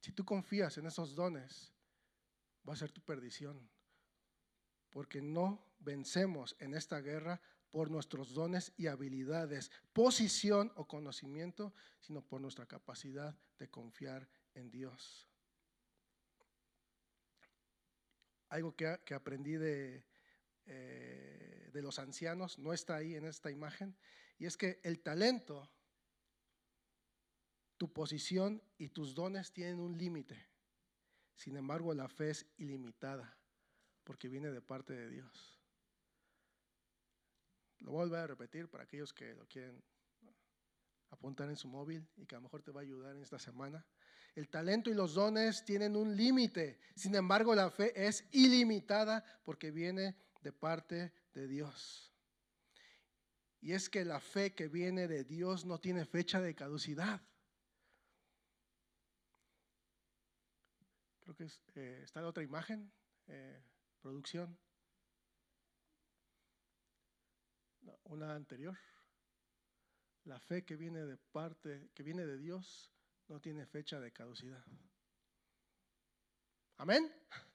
Si 0.00 0.10
tú 0.10 0.24
confías 0.24 0.76
en 0.78 0.86
esos 0.86 1.14
dones, 1.14 1.72
va 2.68 2.72
a 2.72 2.76
ser 2.76 2.90
tu 2.90 3.00
perdición. 3.00 3.70
Porque 4.90 5.20
no 5.20 5.64
vencemos 5.80 6.56
en 6.58 6.74
esta 6.74 7.00
guerra 7.00 7.40
por 7.70 7.90
nuestros 7.90 8.32
dones 8.32 8.72
y 8.76 8.86
habilidades, 8.86 9.70
posición 9.92 10.72
o 10.76 10.86
conocimiento, 10.86 11.74
sino 12.00 12.22
por 12.22 12.40
nuestra 12.40 12.66
capacidad 12.66 13.36
de 13.58 13.68
confiar 13.68 14.28
en 14.54 14.70
Dios. 14.70 15.28
algo 18.50 18.74
que, 18.74 19.14
aprendí 19.14 19.56
de, 19.56 20.04
eh, 20.66 21.70
de 21.72 21.82
los 21.82 21.98
ancianos, 21.98 22.58
no 22.58 22.72
está 22.72 22.96
ahí 22.96 23.14
en 23.14 23.26
esta 23.26 23.50
imagen, 23.50 23.96
y 24.38 24.46
es 24.46 24.56
que 24.56 24.80
el 24.82 25.00
talento, 25.00 25.70
tu 27.76 27.92
posición 27.92 28.62
y 28.78 28.88
tus 28.88 29.14
dones 29.14 29.52
tienen 29.52 29.80
un 29.80 29.96
límite. 29.98 30.48
Sin 31.34 31.56
embargo, 31.56 31.94
la 31.94 32.08
fe 32.08 32.30
es 32.30 32.46
ilimitada 32.56 33.37
porque 34.08 34.26
viene 34.26 34.50
de 34.50 34.62
parte 34.62 34.94
de 34.94 35.10
Dios. 35.10 35.60
Lo 37.80 37.90
voy 37.90 38.14
a 38.14 38.26
repetir 38.26 38.66
para 38.70 38.84
aquellos 38.84 39.12
que 39.12 39.34
lo 39.34 39.46
quieren 39.46 39.84
apuntar 41.10 41.50
en 41.50 41.58
su 41.58 41.68
móvil 41.68 42.08
y 42.16 42.24
que 42.24 42.34
a 42.34 42.38
lo 42.38 42.44
mejor 42.44 42.62
te 42.62 42.70
va 42.70 42.80
a 42.80 42.84
ayudar 42.84 43.14
en 43.14 43.22
esta 43.22 43.38
semana. 43.38 43.84
El 44.34 44.48
talento 44.48 44.88
y 44.88 44.94
los 44.94 45.12
dones 45.12 45.62
tienen 45.62 45.94
un 45.94 46.16
límite. 46.16 46.80
Sin 46.96 47.14
embargo, 47.16 47.54
la 47.54 47.70
fe 47.70 47.92
es 48.06 48.26
ilimitada 48.32 49.22
porque 49.44 49.70
viene 49.70 50.16
de 50.40 50.52
parte 50.52 51.12
de 51.34 51.46
Dios. 51.46 52.10
Y 53.60 53.74
es 53.74 53.90
que 53.90 54.06
la 54.06 54.20
fe 54.20 54.54
que 54.54 54.68
viene 54.68 55.06
de 55.06 55.24
Dios 55.24 55.66
no 55.66 55.80
tiene 55.80 56.06
fecha 56.06 56.40
de 56.40 56.54
caducidad. 56.54 57.20
Creo 61.20 61.36
que 61.36 61.46
eh, 61.74 62.00
está 62.04 62.22
la 62.22 62.28
otra 62.28 62.42
imagen, 62.42 62.90
eh, 63.26 63.67
producción. 64.00 64.58
una 68.08 68.34
anterior. 68.34 68.76
La 70.24 70.40
fe 70.40 70.64
que 70.64 70.76
viene 70.76 71.04
de 71.04 71.16
parte, 71.16 71.90
que 71.94 72.02
viene 72.02 72.26
de 72.26 72.38
Dios, 72.38 72.90
no 73.28 73.40
tiene 73.40 73.66
fecha 73.66 74.00
de 74.00 74.12
caducidad. 74.12 74.64
Amén. 76.78 77.12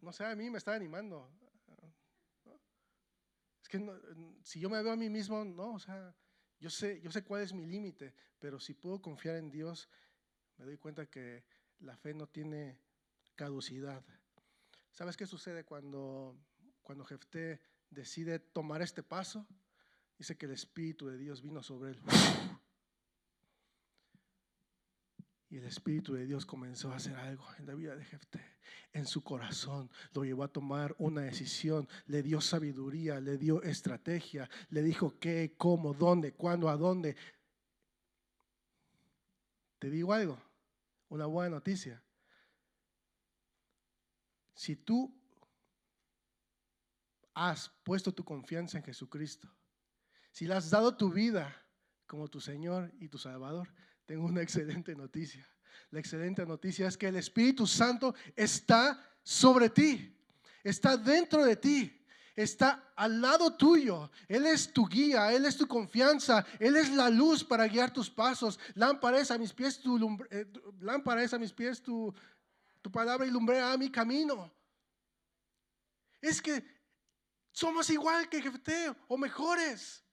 No 0.00 0.12
sé, 0.12 0.24
a 0.24 0.36
mí 0.36 0.48
me 0.48 0.58
está 0.58 0.74
animando. 0.74 1.28
Es 3.60 3.68
que 3.68 3.84
si 4.44 4.60
yo 4.60 4.70
me 4.70 4.80
veo 4.80 4.92
a 4.92 4.96
mí 4.96 5.10
mismo, 5.10 5.44
no, 5.44 5.74
o 5.74 5.78
sea, 5.80 6.14
yo 6.60 6.70
sé, 6.70 7.00
yo 7.00 7.10
sé 7.10 7.24
cuál 7.24 7.42
es 7.42 7.52
mi 7.52 7.66
límite, 7.66 8.14
pero 8.38 8.60
si 8.60 8.74
puedo 8.74 9.02
confiar 9.02 9.34
en 9.34 9.50
Dios, 9.50 9.88
me 10.56 10.66
doy 10.66 10.78
cuenta 10.78 11.06
que 11.06 11.44
la 11.80 11.96
fe 11.96 12.14
no 12.14 12.28
tiene 12.28 12.78
caducidad. 13.34 14.04
¿Sabes 14.92 15.16
qué 15.16 15.26
sucede 15.26 15.64
cuando, 15.64 16.36
cuando 16.82 17.04
Jefté 17.04 17.60
decide 17.90 18.38
tomar 18.38 18.82
este 18.82 19.02
paso? 19.02 19.46
Dice 20.18 20.36
que 20.36 20.46
el 20.46 20.52
Espíritu 20.52 21.06
de 21.06 21.16
Dios 21.16 21.42
vino 21.42 21.62
sobre 21.62 21.90
él 21.90 22.00
Y 25.50 25.56
el 25.56 25.64
Espíritu 25.64 26.12
de 26.12 26.26
Dios 26.26 26.44
comenzó 26.44 26.92
a 26.92 26.96
hacer 26.96 27.16
algo 27.16 27.46
en 27.58 27.66
la 27.66 27.74
vida 27.74 27.96
de 27.96 28.04
Jefté. 28.04 28.44
En 28.92 29.06
su 29.06 29.22
corazón 29.22 29.90
lo 30.12 30.24
llevó 30.24 30.44
a 30.44 30.48
tomar 30.48 30.94
una 30.98 31.22
decisión, 31.22 31.88
le 32.06 32.22
dio 32.22 32.40
sabiduría, 32.40 33.18
le 33.18 33.38
dio 33.38 33.62
estrategia, 33.62 34.50
le 34.68 34.82
dijo 34.82 35.18
qué, 35.18 35.54
cómo, 35.56 35.94
dónde, 35.94 36.34
cuándo, 36.34 36.68
a 36.68 36.76
dónde. 36.76 37.16
Te 39.78 39.88
digo 39.88 40.12
algo, 40.12 40.38
una 41.08 41.24
buena 41.24 41.56
noticia. 41.56 42.02
Si 44.58 44.74
tú 44.74 45.14
has 47.32 47.70
puesto 47.84 48.12
tu 48.12 48.24
confianza 48.24 48.76
en 48.76 48.82
Jesucristo, 48.82 49.48
si 50.32 50.46
le 50.46 50.54
has 50.54 50.68
dado 50.68 50.96
tu 50.96 51.12
vida 51.12 51.54
como 52.08 52.26
tu 52.26 52.40
Señor 52.40 52.92
y 52.98 53.06
tu 53.06 53.18
Salvador, 53.18 53.72
tengo 54.04 54.24
una 54.24 54.42
excelente 54.46 54.96
noticia. 54.96 55.48
La 55.90 56.00
excelente 56.00 56.44
noticia 56.44 56.88
es 56.88 56.96
que 56.96 57.06
el 57.06 57.14
Espíritu 57.14 57.68
Santo 57.68 58.16
está 58.34 59.00
sobre 59.22 59.70
ti, 59.70 60.12
está 60.64 60.96
dentro 60.96 61.44
de 61.44 61.54
ti, 61.54 62.04
está 62.34 62.92
al 62.96 63.20
lado 63.20 63.54
tuyo. 63.54 64.10
Él 64.26 64.44
es 64.44 64.72
tu 64.72 64.88
guía, 64.88 65.32
Él 65.32 65.44
es 65.44 65.56
tu 65.56 65.68
confianza, 65.68 66.44
Él 66.58 66.74
es 66.74 66.90
la 66.90 67.10
luz 67.10 67.44
para 67.44 67.68
guiar 67.68 67.92
tus 67.92 68.10
pasos. 68.10 68.58
Lámpara 68.74 69.20
es 69.20 69.30
a 69.30 69.38
mis 69.38 69.52
pies 69.52 69.78
tu, 69.78 70.18
eh, 70.32 70.46
lámpara 70.80 71.22
es 71.22 71.32
a 71.32 71.38
mis 71.38 71.52
pies 71.52 71.80
tu, 71.80 72.12
tu 72.82 72.90
palabra 72.90 73.26
y 73.26 73.30
lumbrea 73.30 73.76
mi 73.76 73.90
camino. 73.90 74.52
Es 76.20 76.42
que 76.42 76.64
somos 77.52 77.88
igual 77.90 78.28
que 78.28 78.42
Jefté 78.42 78.94
o 79.08 79.16
mejores. 79.16 80.04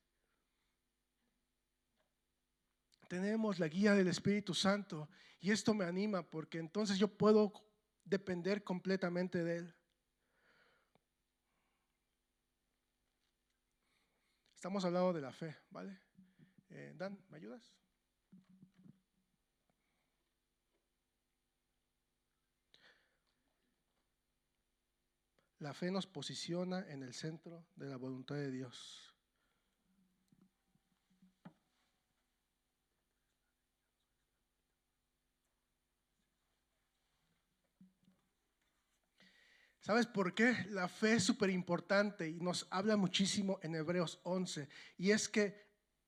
tenemos 3.08 3.60
la 3.60 3.68
guía 3.68 3.94
del 3.94 4.08
Espíritu 4.08 4.54
Santo 4.54 5.10
y 5.40 5.52
esto 5.52 5.74
me 5.74 5.86
anima 5.86 6.24
porque 6.24 6.58
entonces 6.58 6.98
yo 6.98 7.08
puedo 7.08 7.54
depender 8.04 8.64
completamente 8.64 9.44
de 9.44 9.58
Él. 9.58 9.76
Estamos 14.56 14.84
hablando 14.84 15.14
de 15.14 15.22
la 15.22 15.32
fe, 15.32 15.56
¿vale? 15.70 16.00
Eh, 16.70 16.94
Dan, 16.96 17.24
¿me 17.30 17.38
ayudas? 17.38 17.74
La 25.66 25.74
fe 25.74 25.90
nos 25.90 26.06
posiciona 26.06 26.86
en 26.90 27.02
el 27.02 27.12
centro 27.12 27.66
de 27.76 27.88
la 27.88 27.98
voluntad 27.98 28.36
de 28.36 28.52
Dios. 28.52 29.12
¿Sabes 39.80 40.06
por 40.06 40.36
qué? 40.36 40.56
La 40.70 40.88
fe 40.88 41.14
es 41.14 41.24
súper 41.24 41.50
importante 41.50 42.30
y 42.30 42.40
nos 42.40 42.68
habla 42.70 42.96
muchísimo 42.96 43.58
en 43.64 43.74
Hebreos 43.74 44.20
11. 44.22 44.70
Y 45.00 45.10
es 45.10 45.28
que 45.28 45.66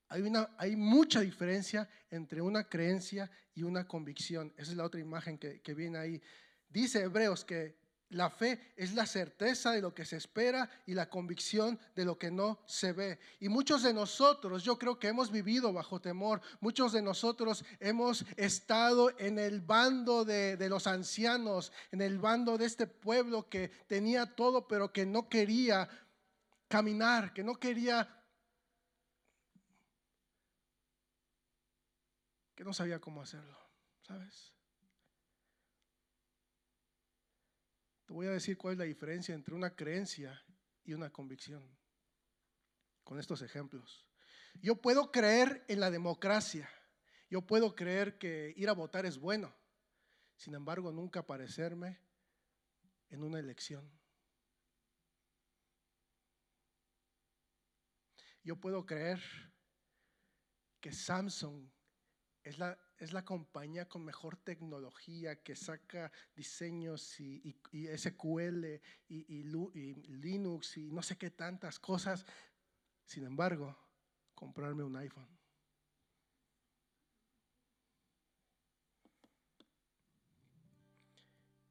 hay, 0.07 0.21
una, 0.21 0.51
hay 0.59 0.75
mucha 0.75 1.21
diferencia 1.21 1.89
entre 2.11 2.43
una 2.43 2.69
creencia 2.69 3.31
y 3.55 3.63
una 3.63 3.87
convicción. 3.87 4.53
Esa 4.55 4.69
es 4.69 4.77
la 4.77 4.83
otra 4.83 5.01
imagen 5.01 5.39
que, 5.39 5.61
que 5.61 5.73
viene 5.73 5.97
ahí. 5.97 6.21
Dice 6.69 7.01
Hebreos 7.01 7.43
que 7.43 7.86
la 8.09 8.29
fe 8.29 8.73
es 8.77 8.93
la 8.93 9.05
certeza 9.05 9.71
de 9.71 9.81
lo 9.81 9.93
que 9.93 10.05
se 10.05 10.15
espera 10.15 10.69
y 10.85 10.93
la 10.93 11.09
convicción 11.09 11.77
de 11.95 12.05
lo 12.05 12.17
que 12.17 12.31
no 12.31 12.59
se 12.65 12.93
ve. 12.93 13.19
Y 13.39 13.49
muchos 13.49 13.83
de 13.83 13.93
nosotros, 13.93 14.63
yo 14.63 14.77
creo 14.77 14.97
que 14.97 15.09
hemos 15.09 15.31
vivido 15.31 15.73
bajo 15.73 15.99
temor. 15.99 16.41
Muchos 16.61 16.93
de 16.93 17.01
nosotros 17.01 17.65
hemos 17.79 18.25
estado 18.37 19.11
en 19.19 19.39
el 19.39 19.59
bando 19.61 20.23
de, 20.23 20.57
los 20.69 20.87
ancianos, 20.87 21.73
en 21.91 22.01
el 22.01 22.17
bando 22.17 22.57
de 22.57 22.65
este 22.65 22.87
pueblo 22.87 23.49
que 23.49 23.69
tenía 23.87 24.35
todo, 24.35 24.67
pero 24.67 24.93
que 24.93 25.05
no 25.05 25.27
quería 25.27 25.89
caminar, 26.69 27.33
que 27.33 27.43
no 27.43 27.55
quería, 27.55 28.23
que 32.55 32.63
no 32.63 32.73
sabía 32.73 32.99
cómo 32.99 33.21
hacerlo, 33.21 33.57
¿sabes? 34.01 34.56
Te 38.07 38.13
voy 38.13 38.27
a 38.27 38.31
decir 38.31 38.57
cuál 38.57 38.73
es 38.73 38.79
la 38.79 38.85
diferencia 38.85 39.35
entre 39.35 39.53
una 39.53 39.75
creencia 39.75 40.41
y 40.85 40.93
una 40.93 41.11
convicción. 41.11 41.77
Con 43.03 43.19
estos 43.19 43.41
ejemplos. 43.41 44.07
Yo 44.61 44.81
puedo 44.81 45.11
creer 45.11 45.65
en 45.67 45.81
la 45.81 45.91
democracia. 45.91 46.69
Yo 47.29 47.45
puedo 47.45 47.75
creer 47.75 48.17
que 48.17 48.53
ir 48.55 48.69
a 48.69 48.73
votar 48.73 49.05
es 49.05 49.17
bueno. 49.17 49.53
Sin 50.37 50.55
embargo, 50.55 50.91
nunca 50.93 51.19
aparecerme 51.19 51.99
en 53.09 53.23
una 53.23 53.39
elección. 53.39 53.91
Yo 58.41 58.55
puedo 58.55 58.85
creer 58.85 59.21
que 60.79 60.93
Samsung 60.93 61.69
es 62.43 62.57
la 62.57 62.79
es 62.97 63.13
la 63.13 63.23
compañía 63.23 63.87
con 63.87 64.03
mejor 64.03 64.37
tecnología 64.37 65.41
que 65.43 65.55
saca 65.55 66.11
diseños 66.35 67.19
y, 67.19 67.55
SQL 67.95 68.65
y, 69.07 69.43
Linux 69.43 70.77
y 70.77 70.91
no 70.91 71.03
sé 71.03 71.17
qué 71.17 71.29
tantas 71.29 71.79
cosas. 71.79 72.25
Sin 73.05 73.23
embargo, 73.23 73.77
comprarme 74.33 74.83
un 74.83 74.95
iPhone. 74.95 75.27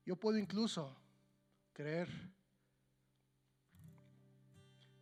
Yo 0.04 0.14
puedo 0.14 0.38
incluso 0.38 0.96
creer 1.72 2.08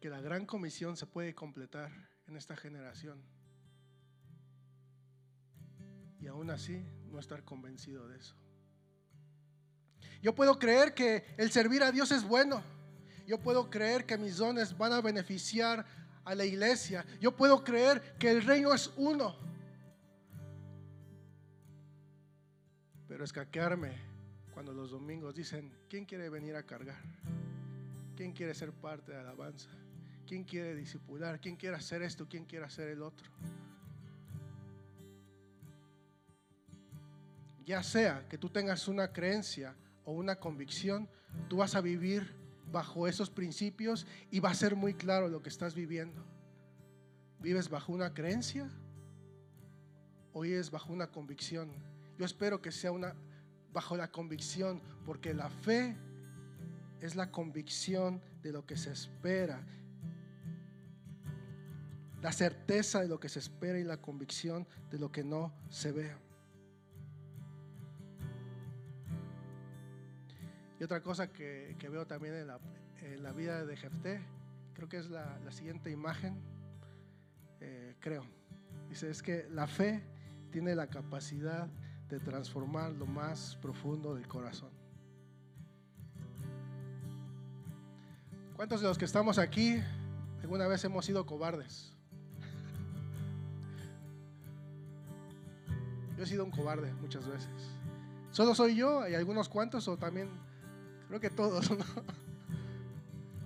que 0.00 0.08
la 0.08 0.22
gran 0.22 0.46
comisión 0.46 0.96
se 0.96 1.06
puede 1.06 1.34
completar 1.34 1.92
en 2.26 2.36
esta 2.36 2.56
generación 2.56 3.33
y 6.24 6.26
aún 6.26 6.48
así 6.48 6.82
no 7.10 7.18
estar 7.18 7.44
convencido 7.44 8.08
de 8.08 8.16
eso. 8.16 8.34
Yo 10.22 10.34
puedo 10.34 10.58
creer 10.58 10.94
que 10.94 11.22
el 11.36 11.50
servir 11.50 11.82
a 11.82 11.92
Dios 11.92 12.10
es 12.12 12.24
bueno. 12.24 12.62
Yo 13.26 13.38
puedo 13.38 13.68
creer 13.68 14.06
que 14.06 14.16
mis 14.16 14.38
dones 14.38 14.76
van 14.76 14.94
a 14.94 15.02
beneficiar 15.02 15.84
a 16.24 16.34
la 16.34 16.46
iglesia. 16.46 17.04
Yo 17.20 17.36
puedo 17.36 17.62
creer 17.62 18.16
que 18.18 18.30
el 18.30 18.42
reino 18.42 18.72
es 18.72 18.90
uno. 18.96 19.36
Pero 23.06 23.22
escaquearme 23.22 23.92
cuando 24.54 24.72
los 24.72 24.92
domingos 24.92 25.34
dicen, 25.34 25.70
¿quién 25.90 26.06
quiere 26.06 26.30
venir 26.30 26.56
a 26.56 26.62
cargar? 26.62 27.02
¿Quién 28.16 28.32
quiere 28.32 28.54
ser 28.54 28.72
parte 28.72 29.12
de 29.12 29.18
alabanza? 29.18 29.68
¿Quién 30.26 30.44
quiere 30.44 30.74
disipular? 30.74 31.38
¿Quién 31.38 31.56
quiere 31.56 31.76
hacer 31.76 32.00
esto? 32.00 32.26
¿Quién 32.26 32.46
quiere 32.46 32.64
hacer 32.64 32.88
el 32.88 33.02
otro? 33.02 33.30
Ya 37.64 37.82
sea 37.82 38.26
que 38.28 38.38
tú 38.38 38.50
tengas 38.50 38.88
una 38.88 39.12
creencia 39.12 39.74
o 40.04 40.12
una 40.12 40.36
convicción, 40.36 41.08
tú 41.48 41.58
vas 41.58 41.74
a 41.74 41.80
vivir 41.80 42.34
bajo 42.70 43.06
esos 43.06 43.30
principios 43.30 44.06
y 44.30 44.40
va 44.40 44.50
a 44.50 44.54
ser 44.54 44.76
muy 44.76 44.94
claro 44.94 45.28
lo 45.28 45.42
que 45.42 45.48
estás 45.48 45.74
viviendo. 45.74 46.24
¿Vives 47.40 47.68
bajo 47.68 47.92
una 47.92 48.12
creencia 48.14 48.68
o 50.32 50.40
vives 50.40 50.70
bajo 50.70 50.92
una 50.92 51.10
convicción? 51.10 51.70
Yo 52.18 52.24
espero 52.24 52.60
que 52.60 52.72
sea 52.72 52.92
una 52.92 53.14
bajo 53.72 53.96
la 53.96 54.10
convicción, 54.10 54.80
porque 55.04 55.34
la 55.34 55.50
fe 55.50 55.96
es 57.00 57.16
la 57.16 57.30
convicción 57.30 58.22
de 58.42 58.52
lo 58.52 58.64
que 58.64 58.76
se 58.76 58.92
espera. 58.92 59.60
La 62.22 62.32
certeza 62.32 63.00
de 63.00 63.08
lo 63.08 63.18
que 63.20 63.28
se 63.28 63.40
espera 63.40 63.78
y 63.78 63.84
la 63.84 64.00
convicción 64.00 64.66
de 64.90 64.98
lo 64.98 65.10
que 65.10 65.24
no 65.24 65.52
se 65.68 65.92
ve. 65.92 66.23
Y 70.78 70.84
otra 70.84 71.02
cosa 71.02 71.32
que, 71.32 71.76
veo 71.90 72.06
también 72.06 72.34
en 72.34 73.22
la, 73.22 73.32
vida 73.32 73.64
de 73.64 73.76
Jefté, 73.76 74.20
creo 74.74 74.88
que 74.88 74.98
es 74.98 75.08
la, 75.08 75.38
siguiente 75.50 75.90
imagen, 75.90 76.36
eh, 77.60 77.94
creo. 78.00 78.24
Dice, 78.88 79.10
es 79.10 79.22
que 79.22 79.48
la 79.50 79.66
fe 79.66 80.02
tiene 80.50 80.74
la 80.74 80.88
capacidad 80.88 81.68
de 82.08 82.20
transformar 82.20 82.92
lo 82.92 83.06
más 83.06 83.56
profundo 83.56 84.14
del 84.14 84.26
corazón. 84.26 84.70
¿Cuántos 88.56 88.80
de 88.80 88.88
los 88.88 88.98
que 88.98 89.04
estamos 89.04 89.38
aquí 89.38 89.80
alguna 90.42 90.68
vez 90.68 90.84
hemos 90.84 91.04
sido 91.04 91.26
cobardes? 91.26 91.92
Yo 96.16 96.22
he 96.22 96.26
sido 96.26 96.44
un 96.44 96.52
cobarde 96.52 96.92
muchas 96.94 97.26
veces. 97.26 97.50
¿Solo 98.30 98.54
soy 98.54 98.76
yo? 98.76 99.00
¿Hay 99.00 99.14
algunos 99.14 99.48
cuantos 99.48 99.88
o 99.88 99.96
también 99.96 100.28
Creo 101.14 101.30
que 101.30 101.36
todos, 101.36 101.70
¿no? 101.78 101.84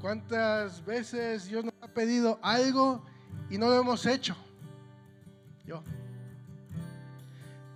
¿Cuántas 0.00 0.82
veces 0.86 1.50
Dios 1.50 1.66
nos 1.66 1.74
ha 1.82 1.88
pedido 1.88 2.38
algo 2.40 3.04
y 3.50 3.58
no 3.58 3.68
lo 3.68 3.78
hemos 3.78 4.06
hecho? 4.06 4.34
Yo. 5.66 5.82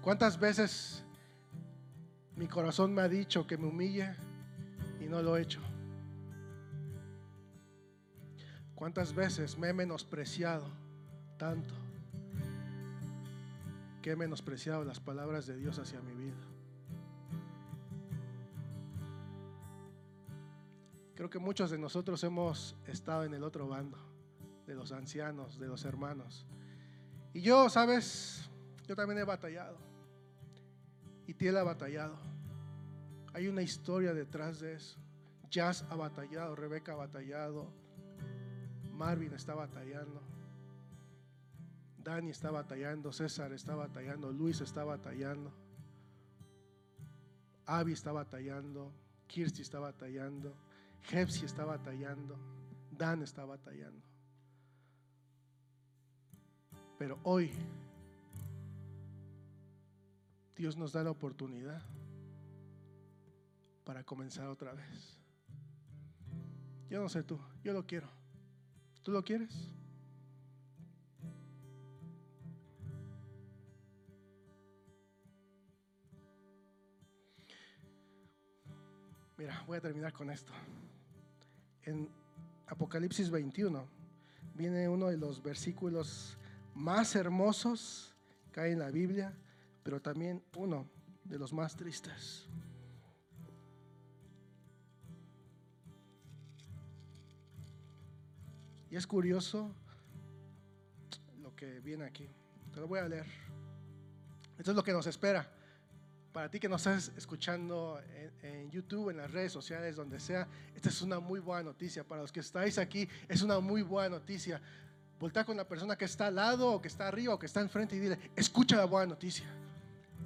¿Cuántas 0.01 0.41
veces 0.41 1.05
Mi 2.37 2.47
corazón 2.49 2.95
me 2.95 3.03
ha 3.03 3.09
dicho 3.09 3.47
que 3.47 3.59
me 3.59 3.67
humille 3.67 4.15
y 4.99 5.05
no 5.05 5.21
lo 5.21 5.37
he 5.37 5.43
hecho. 5.43 5.61
¿Cuántas 8.75 9.15
veces 9.15 9.59
me 9.59 9.69
he 9.69 9.73
menospreciado 9.75 10.71
tanto 11.37 11.75
que 14.01 14.13
he 14.13 14.17
menospreciado 14.17 14.85
las 14.85 15.01
palabras 15.01 15.47
de 15.47 15.59
Dios 15.59 15.79
hacia 15.79 16.01
mi 16.01 16.15
vida? 16.15 16.52
Creo 21.23 21.31
que 21.31 21.39
muchos 21.39 21.71
de 21.71 21.79
nosotros 21.79 22.25
hemos 22.25 22.75
estado 22.85 23.23
en 23.23 23.33
el 23.33 23.45
otro 23.45 23.69
bando, 23.69 23.97
de 24.67 24.75
los 24.75 24.91
ancianos, 24.91 25.57
de 25.57 25.69
los 25.69 25.85
hermanos. 25.85 26.45
Y 27.33 27.43
yo, 27.43 27.69
sabes, 27.69 28.51
yo 28.89 28.97
también 28.97 29.21
he 29.21 29.23
batallado. 29.23 29.79
Y 31.29 31.35
Tiel 31.35 31.59
ha 31.59 31.63
batallado. 31.63 32.19
Hay 33.35 33.47
una 33.47 33.63
historia 33.63 34.13
detrás 34.13 34.59
de 34.59 34.73
eso. 34.73 34.99
Jazz 35.49 35.87
ha 35.91 35.95
batallado, 35.95 36.57
Rebeca 36.57 36.95
ha 36.95 36.97
batallado, 36.97 37.73
Marvin 38.91 39.33
está 39.33 39.55
batallando, 39.55 40.21
Dani 41.99 42.31
está 42.31 42.51
batallando, 42.51 43.13
César 43.13 43.53
está 43.53 43.77
batallando, 43.77 44.33
Luis 44.33 44.61
está 44.61 44.83
batallando, 44.83 45.53
Avi 47.67 47.93
está 47.93 48.11
batallando, 48.11 48.93
Kirsty 49.29 49.63
está 49.63 49.79
batallando, 49.79 50.57
Jepsi 51.03 51.45
está 51.45 51.65
batallando, 51.65 52.39
Dan 52.91 53.23
está 53.23 53.45
batallando. 53.45 54.03
Pero 56.99 57.19
hoy 57.25 57.51
Dios 60.55 60.77
nos 60.77 60.93
da 60.93 61.03
la 61.03 61.11
oportunidad 61.11 61.83
para 63.85 64.05
comenzar 64.05 64.47
otra 64.47 64.73
vez. 64.73 65.21
Yo 66.89 67.01
no 67.01 67.09
sé 67.09 67.25
tú, 67.25 67.41
yo 67.65 67.73
lo 67.73 67.87
quiero. 67.87 68.09
¿Tú 69.03 69.11
lo 69.11 69.25
quieres? 69.25 69.73
Mira, 79.37 79.65
voy 79.67 79.79
a 79.79 79.81
terminar 79.81 80.13
con 80.13 80.31
esto 80.31 80.53
en 81.85 82.09
Apocalipsis 82.67 83.31
21 83.31 83.87
viene 84.55 84.89
uno 84.89 85.09
de 85.09 85.17
los 85.17 85.43
versículos 85.43 86.37
más 86.75 87.15
hermosos 87.17 88.15
que 88.53 88.61
hay 88.61 88.73
en 88.73 88.79
la 88.79 88.91
Biblia, 88.91 89.37
pero 89.83 90.01
también 90.01 90.43
uno 90.57 90.89
de 91.25 91.39
los 91.39 91.53
más 91.53 91.77
tristes. 91.77 92.47
Y 98.91 98.97
es 98.97 99.07
curioso 99.07 99.75
lo 101.41 101.55
que 101.57 101.81
viene 101.81 102.05
aquí. 102.05 102.29
Te 102.73 102.81
lo 102.81 102.87
voy 102.87 102.99
a 102.99 103.09
leer. 103.09 103.27
Esto 104.59 104.71
es 104.73 104.77
lo 104.77 104.85
que 104.85 104.93
nos 104.93 105.07
espera 105.07 105.51
para 106.33 106.51
ti 106.51 106.59
que 106.59 106.69
nos 106.69 106.87
estás 106.87 107.13
escuchando 107.17 108.01
en, 108.43 108.71
YouTube, 108.71 109.11
en 109.11 109.19
las 109.19 109.31
redes 109.31 109.53
sociales, 109.53 109.97
donde 109.97 110.19
sea, 110.19 110.49
esta 110.75 110.89
es 110.89 111.03
una 111.03 111.21
muy 111.21 111.41
buena 111.41 111.65
noticia. 111.65 112.05
Para 112.05 112.23
los 112.23 112.33
que 112.33 112.41
estáis 112.41 112.79
aquí, 112.79 113.09
es 113.29 113.43
una 113.43 113.61
muy 113.61 113.83
buena 113.83 114.17
noticia. 114.17 114.61
Volta 115.21 115.45
con 115.45 115.57
la 115.57 115.69
persona 115.69 115.97
que 115.97 116.07
está 116.07 116.29
al 116.29 116.37
lado, 116.37 116.73
o 116.73 116.81
que 116.81 116.89
está 116.89 117.07
arriba, 117.07 117.35
o 117.35 117.39
que 117.39 117.47
está 117.47 117.61
enfrente 117.61 117.97
y 117.97 117.99
dile, 117.99 118.19
escucha 118.35 118.77
la 118.77 118.87
buena 118.87 119.07
noticia. 119.11 119.47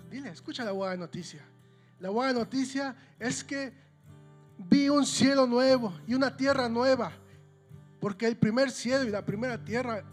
Dile, 0.08 0.30
escucha 0.30 0.64
la 0.64 0.72
buena 0.72 0.96
noticia. 0.96 1.44
La 1.98 2.10
buena 2.10 2.32
noticia 2.32 2.94
es 3.18 3.42
que 3.42 3.72
vi 4.58 4.88
un 4.88 5.04
cielo 5.04 5.46
nuevo 5.46 5.92
y 6.06 6.14
una 6.14 6.36
tierra 6.36 6.68
nueva, 6.68 7.12
porque 8.00 8.26
el 8.26 8.36
primer 8.36 8.70
cielo 8.70 9.04
y 9.04 9.10
la 9.10 9.24
primera 9.24 9.62
tierra 9.62 10.04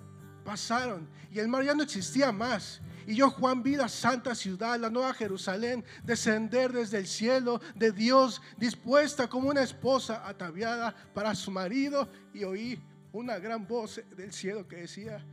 pasaron 0.43 1.07
y 1.31 1.39
el 1.39 1.47
mar 1.47 1.63
ya 1.63 1.75
no 1.75 1.83
existía 1.83 2.31
más. 2.31 2.81
Y 3.05 3.15
yo, 3.15 3.29
Juan, 3.29 3.63
vi 3.63 3.75
la 3.75 3.89
santa 3.89 4.35
ciudad, 4.35 4.79
la 4.79 4.89
nueva 4.89 5.13
Jerusalén, 5.13 5.83
descender 6.03 6.71
desde 6.71 6.97
el 6.97 7.07
cielo 7.07 7.61
de 7.75 7.91
Dios, 7.91 8.41
dispuesta 8.57 9.27
como 9.27 9.49
una 9.49 9.63
esposa 9.63 10.27
ataviada 10.27 10.95
para 11.13 11.35
su 11.35 11.51
marido. 11.51 12.07
Y 12.33 12.43
oí 12.43 12.79
una 13.11 13.37
gran 13.39 13.67
voz 13.67 14.01
del 14.15 14.31
cielo 14.33 14.67
que 14.67 14.77
decía, 14.77 15.23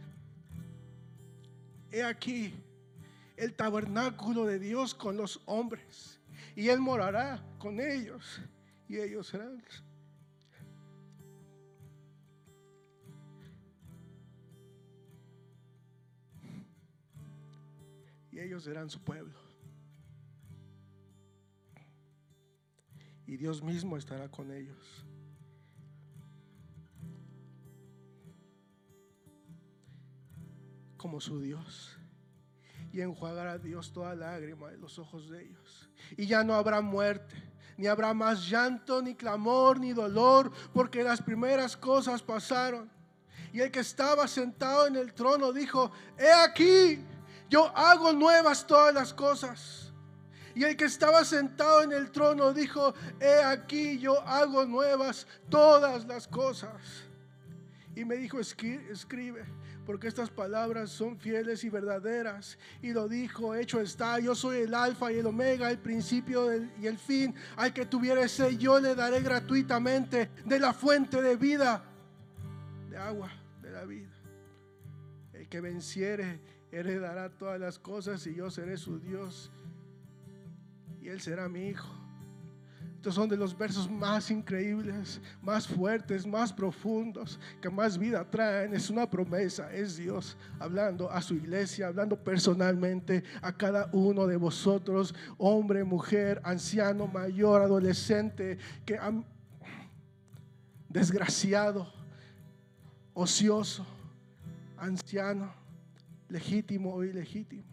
he 1.91 2.03
aquí 2.03 2.55
el 3.37 3.55
tabernáculo 3.55 4.45
de 4.45 4.59
Dios 4.59 4.95
con 4.95 5.17
los 5.17 5.41
hombres, 5.47 6.21
y 6.55 6.69
Él 6.69 6.81
morará 6.81 7.43
con 7.59 7.81
ellos, 7.81 8.41
y 8.89 8.99
ellos 8.99 9.29
serán 9.29 9.63
ellos 18.41 18.65
serán 18.65 18.91
su 18.91 19.01
pueblo. 19.01 19.39
Y 23.27 23.37
Dios 23.37 23.63
mismo 23.63 23.97
estará 23.97 24.29
con 24.29 24.51
ellos. 24.51 25.05
Como 30.97 31.21
su 31.21 31.41
Dios. 31.41 31.97
Y 32.93 33.01
enjuagará 33.01 33.53
a 33.53 33.59
Dios 33.59 33.93
toda 33.93 34.17
lágrima 34.17 34.69
de 34.71 34.79
los 34.79 34.99
ojos 34.99 35.31
de 35.31 35.45
ellos. 35.45 35.89
Y 36.17 36.27
ya 36.27 36.43
no 36.43 36.55
habrá 36.55 36.81
muerte, 36.81 37.37
ni 37.77 37.87
habrá 37.87 38.13
más 38.13 38.49
llanto, 38.51 39.01
ni 39.01 39.15
clamor, 39.15 39.79
ni 39.79 39.93
dolor, 39.93 40.51
porque 40.75 41.05
las 41.05 41.23
primeras 41.23 41.77
cosas 41.77 42.23
pasaron. 42.23 42.91
Y 43.53 43.61
el 43.61 43.71
que 43.71 43.81
estaba 43.81 44.27
sentado 44.27 44.87
en 44.87 44.97
el 44.97 45.15
trono 45.15 45.53
dijo, 45.53 45.93
he 46.19 46.33
aquí, 46.33 46.99
yo 47.51 47.77
hago 47.77 48.13
nuevas 48.13 48.65
todas 48.65 48.95
las 48.95 49.13
cosas. 49.13 49.93
Y 50.55 50.65
el 50.65 50.77
que 50.77 50.85
estaba 50.85 51.25
sentado 51.25 51.83
en 51.83 51.93
el 51.93 52.11
trono 52.11 52.53
dijo, 52.53 52.95
he 53.21 53.43
aquí, 53.43 53.99
yo 53.99 54.21
hago 54.23 54.65
nuevas 54.65 55.27
todas 55.49 56.07
las 56.07 56.29
cosas. 56.29 56.73
Y 57.97 58.05
me 58.05 58.17
dijo, 58.17 58.39
escribe, 58.39 59.45
porque 59.85 60.07
estas 60.07 60.31
palabras 60.31 60.91
son 60.91 61.19
fieles 61.19 61.65
y 61.65 61.71
verdaderas. 61.71 62.57
Y 62.83 62.93
lo 62.93 63.09
dijo, 63.09 63.55
hecho 63.57 63.81
está, 63.81 64.21
yo 64.21 64.37
soy 64.37 64.59
el 64.59 64.75
alfa 64.75 65.13
y 65.13 65.19
el 65.19 65.27
omega, 65.27 65.71
el 65.71 65.79
principio 65.79 66.55
y 66.81 66.87
el 66.87 66.99
fin. 66.99 67.35
Al 67.57 67.73
que 67.73 67.87
tuviera 67.87 68.23
ese, 68.23 68.57
yo 68.57 68.79
le 68.79 68.95
daré 68.95 69.23
gratuitamente 69.23 70.31
de 70.45 70.61
la 70.61 70.73
fuente 70.73 71.21
de 71.21 71.35
vida, 71.35 71.83
de 72.89 72.97
agua, 72.97 73.33
de 73.61 73.71
la 73.73 73.85
vida. 73.85 74.11
El 75.33 75.49
que 75.49 75.61
venciere 75.61 76.60
heredará 76.73 77.29
todas 77.31 77.59
las 77.59 77.79
cosas 77.79 78.27
y 78.27 78.35
yo 78.35 78.51
seré 78.51 78.77
su 78.77 78.99
Dios 78.99 79.51
y 81.01 81.09
él 81.09 81.21
será 81.21 81.49
mi 81.49 81.69
hijo. 81.69 81.89
Estos 82.97 83.15
son 83.15 83.31
de 83.31 83.37
los 83.39 83.57
versos 83.57 83.91
más 83.91 84.31
increíbles, 84.31 85.23
más 85.41 85.67
fuertes, 85.67 86.27
más 86.27 86.53
profundos, 86.53 87.41
que 87.63 87.71
más 87.71 87.97
vida 87.97 88.31
traen. 88.31 88.75
Es 88.75 88.91
una 88.91 89.09
promesa, 89.09 89.73
es 89.73 89.97
Dios 89.97 90.37
hablando 90.59 91.11
a 91.11 91.23
su 91.23 91.35
iglesia, 91.35 91.87
hablando 91.87 92.23
personalmente 92.23 93.25
a 93.41 93.57
cada 93.57 93.89
uno 93.95 94.27
de 94.27 94.37
vosotros, 94.37 95.15
hombre, 95.39 95.83
mujer, 95.83 96.43
anciano, 96.45 97.07
mayor, 97.07 97.63
adolescente, 97.63 98.59
que 98.85 98.99
han 98.99 99.25
desgraciado, 100.91 101.91
ocioso, 103.15 103.87
anciano 104.77 105.60
legítimo 106.31 106.95
o 106.95 107.05
ilegítimo. 107.05 107.65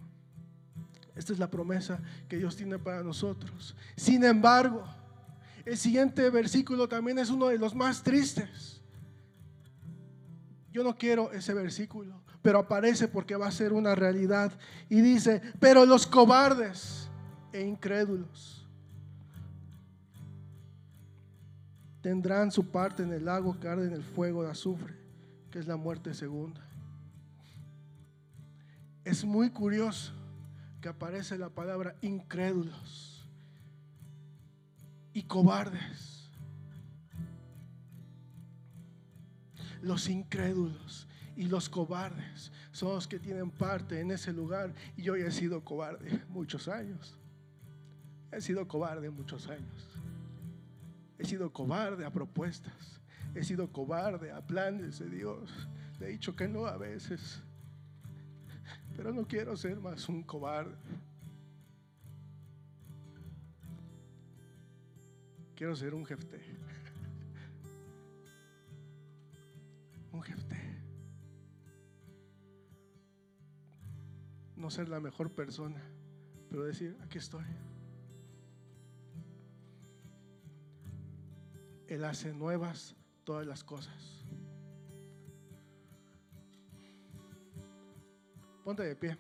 Esta 1.16 1.34
es 1.34 1.40
la 1.40 1.50
promesa 1.50 2.00
que 2.28 2.38
Dios 2.38 2.56
tiene 2.56 2.78
para 2.78 3.02
nosotros. 3.02 3.76
Sin 3.96 4.24
embargo, 4.24 4.84
el 5.66 5.78
siguiente 5.78 6.30
versículo 6.30 6.88
también 6.88 7.18
es 7.20 7.30
uno 7.30 7.48
de 7.48 7.58
los 7.58 7.74
más 7.74 8.04
tristes. 8.04 8.82
Yo 10.72 10.84
no 10.84 10.96
quiero 10.96 11.32
ese 11.32 11.54
versículo, 11.54 12.22
pero 12.42 12.60
aparece 12.60 13.08
porque 13.08 13.36
va 13.36 13.48
a 13.48 13.52
ser 13.52 13.74
una 13.74 13.96
realidad. 13.96 14.52
Y 14.90 15.02
dice, 15.02 15.42
pero 15.60 15.86
los 15.86 16.06
cobardes 16.06 17.10
e 17.52 17.62
incrédulos 17.62 18.68
tendrán 22.02 22.52
su 22.52 22.70
parte 22.70 23.04
en 23.04 23.12
el 23.12 23.26
lago 23.26 23.60
que 23.60 23.68
arde 23.68 23.88
en 23.88 23.94
el 23.94 24.04
fuego 24.04 24.44
de 24.44 24.52
azufre, 24.52 24.96
que 25.50 25.58
es 25.58 25.68
la 25.68 25.78
muerte 25.78 26.14
segunda. 26.14 26.67
Es 29.08 29.24
muy 29.24 29.52
curioso 29.52 30.12
que 30.82 30.90
aparece 30.90 31.38
la 31.38 31.48
palabra 31.48 31.96
incrédulos 32.02 33.26
y 35.14 35.24
cobardes. 35.24 36.30
Los 39.82 40.10
incrédulos 40.10 41.08
y 41.38 41.44
los 41.44 41.70
cobardes 41.70 42.52
son 42.74 42.96
los 42.96 43.08
que 43.08 43.18
tienen 43.18 43.50
parte 43.50 44.02
en 44.02 44.12
ese 44.12 44.34
lugar 44.34 44.74
y 44.98 45.04
yo 45.04 45.16
he 45.16 45.32
sido 45.32 45.64
cobarde 45.64 46.26
muchos 46.28 46.68
años. 46.68 47.18
He 48.30 48.42
sido 48.42 48.68
cobarde 48.68 49.10
muchos 49.10 49.48
años. 49.48 49.88
He 51.18 51.24
sido 51.24 51.54
cobarde 51.54 52.04
a 52.04 52.12
propuestas. 52.12 53.00
He 53.34 53.46
sido 53.46 53.72
cobarde 53.72 54.34
a 54.34 54.46
planes 54.46 55.00
de 55.00 55.10
Dios. 55.10 55.50
He 56.02 56.08
dicho 56.08 56.36
que 56.36 56.50
no 56.50 56.66
a 56.66 56.76
veces. 56.76 57.42
Pero 58.98 59.14
no 59.14 59.26
quiero 59.28 59.56
ser 59.56 59.80
más 59.80 60.10
un 60.10 60.24
cobarde. 60.24 60.76
Quiero 65.56 65.76
ser 65.76 65.94
un 65.94 66.04
jefte. 66.06 66.42
Un 70.12 70.24
jefte. 70.24 70.56
No 74.56 74.72
ser 74.72 74.90
la 74.90 75.00
mejor 75.00 75.32
persona, 75.32 75.80
pero 76.50 76.64
decir, 76.64 76.98
aquí 77.04 77.20
estoy. 77.20 77.46
Él 81.88 82.04
hace 82.04 82.34
nuevas 82.34 82.96
todas 83.24 83.46
las 83.46 83.64
cosas. 83.64 84.17
Ponte 88.68 88.84
de 88.84 88.98
pie. 88.98 89.18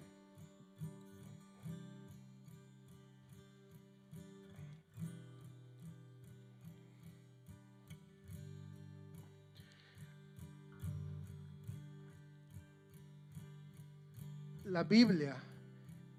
La 14.65 14.83
Biblia 14.83 15.37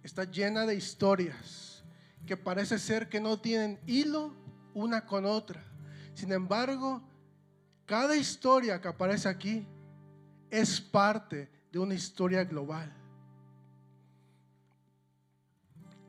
está 0.02 0.24
llena 0.24 0.64
de 0.64 0.74
historias 0.74 1.84
que 2.24 2.34
parece 2.34 2.78
ser 2.78 3.10
que 3.10 3.20
no 3.20 3.38
tienen 3.38 3.78
hilo 3.86 4.32
una 4.72 5.04
con 5.04 5.26
otra. 5.26 5.62
Sin 6.14 6.32
embargo, 6.32 7.02
cada 7.84 8.16
historia 8.16 8.80
que 8.80 8.88
aparece 8.88 9.28
aquí 9.28 9.66
es 10.48 10.80
parte 10.80 11.50
de 11.70 11.78
una 11.78 11.92
historia 11.92 12.42
global. 12.44 12.97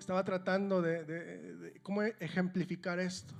Estaba 0.09 0.23
tratando 0.23 0.81
de, 0.81 1.79
cómo 1.83 2.01
ejemplificar 2.01 2.97
esto. 2.97 3.35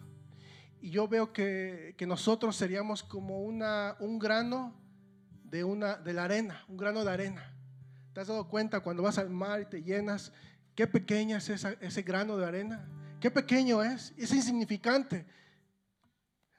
Y 0.80 0.92
yo 0.92 1.08
veo 1.08 1.34
que, 1.34 1.96
nosotros 2.08 2.56
seríamos 2.56 3.02
como 3.02 3.42
una, 3.42 3.96
un 4.00 4.20
grano 4.20 4.80
de, 5.46 5.64
una, 5.64 5.96
de 5.96 6.14
la 6.14 6.26
arena, 6.26 6.64
un 6.68 6.78
grano 6.78 7.04
de 7.04 7.12
arena. 7.12 7.52
¿Te 8.14 8.22
has 8.22 8.28
dado 8.28 8.48
cuenta 8.48 8.82
cuando 8.82 9.02
vas 9.02 9.18
al 9.18 9.32
mar 9.32 9.62
y 9.62 9.66
te 9.66 9.82
llenas? 9.82 10.32
Qué 10.76 10.86
pequeña 10.86 11.38
es 11.38 11.50
ese 11.50 12.02
grano 12.04 12.38
de 12.38 12.46
arena. 12.46 12.88
Qué 13.20 13.32
pequeño 13.32 13.82
es. 13.82 14.14
Es 14.16 14.32
insignificante. 14.32 15.26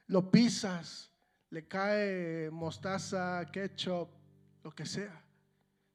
Lo 0.09 0.29
pisas, 0.29 1.13
le 1.51 1.69
cae 1.69 2.51
mostaza, 2.51 3.49
ketchup, 3.53 4.09
lo 4.65 4.73
que 4.73 4.87
sea. 4.87 5.23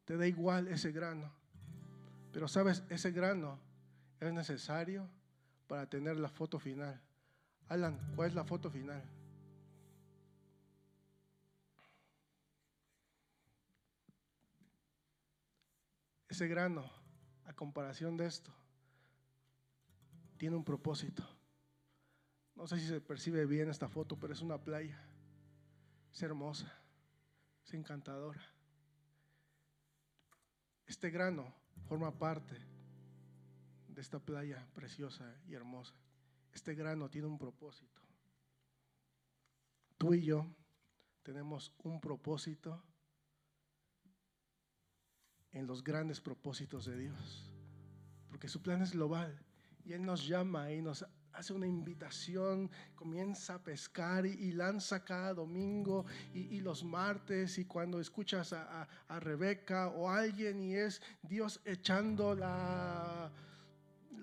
Te 0.06 0.16
da 0.16 0.26
igual 0.26 0.70
ese 0.70 0.94
grano. 0.94 1.30
Pero 2.32 2.48
sabes, 2.48 2.82
ese 2.90 3.12
grano 3.12 3.65
es 4.28 4.34
necesario 4.34 5.10
para 5.68 5.90
tener 5.90 6.18
la 6.18 6.30
foto 6.30 6.60
final. 6.60 7.02
Alan, 7.68 8.14
¿cuál 8.16 8.30
es 8.30 8.36
la 8.36 8.44
foto 8.44 8.70
final? 8.70 9.04
Ese 16.30 16.48
grano, 16.48 16.90
a 17.46 17.54
comparación 17.54 18.18
de 18.18 18.26
esto, 18.26 18.54
tiene 20.38 20.56
un 20.56 20.64
propósito. 20.64 21.24
No 22.56 22.68
sé 22.68 22.80
si 22.80 22.88
se 22.88 23.02
percibe 23.02 23.46
bien 23.46 23.70
esta 23.70 23.88
foto, 23.88 24.18
pero 24.20 24.34
es 24.34 24.42
una 24.42 24.58
playa. 24.58 25.02
Es 26.12 26.22
hermosa, 26.22 26.72
es 27.66 27.74
encantadora. 27.74 28.42
Este 30.86 31.10
grano 31.10 31.54
forma 31.88 32.12
parte 32.12 32.75
de 33.96 34.02
esta 34.02 34.20
playa 34.20 34.68
preciosa 34.74 35.34
y 35.48 35.54
hermosa. 35.54 35.96
Este 36.54 36.76
grano 36.76 37.10
tiene 37.10 37.28
un 37.28 37.38
propósito. 37.38 38.02
Tú 39.98 40.14
y 40.14 40.22
yo 40.22 40.46
tenemos 41.24 41.74
un 41.84 42.02
propósito 42.02 42.84
en 45.54 45.66
los 45.66 45.84
grandes 45.84 46.20
propósitos 46.20 46.86
de 46.86 46.98
Dios. 46.98 47.52
Porque 48.28 48.50
su 48.50 48.62
plan 48.62 48.82
es 48.82 48.92
global 48.92 49.42
y 49.86 49.94
Él 49.94 50.06
nos 50.06 50.28
llama 50.28 50.72
y 50.74 50.82
nos 50.82 51.06
hace 51.32 51.54
una 51.54 51.68
invitación, 51.68 52.70
comienza 52.96 53.56
a 53.56 53.64
pescar 53.64 54.26
y, 54.26 54.52
lanza 54.52 55.04
cada 55.04 55.34
domingo 55.34 56.06
y, 56.34 56.60
los 56.60 56.84
martes 56.84 57.58
y 57.58 57.66
cuando 57.66 58.00
escuchas 58.00 58.52
a, 58.54 58.88
Rebeca 59.20 59.88
o 59.88 60.10
alguien 60.10 60.62
y 60.62 60.76
es 60.76 61.02
Dios 61.22 61.62
echando 61.66 62.36
la, 62.36 63.32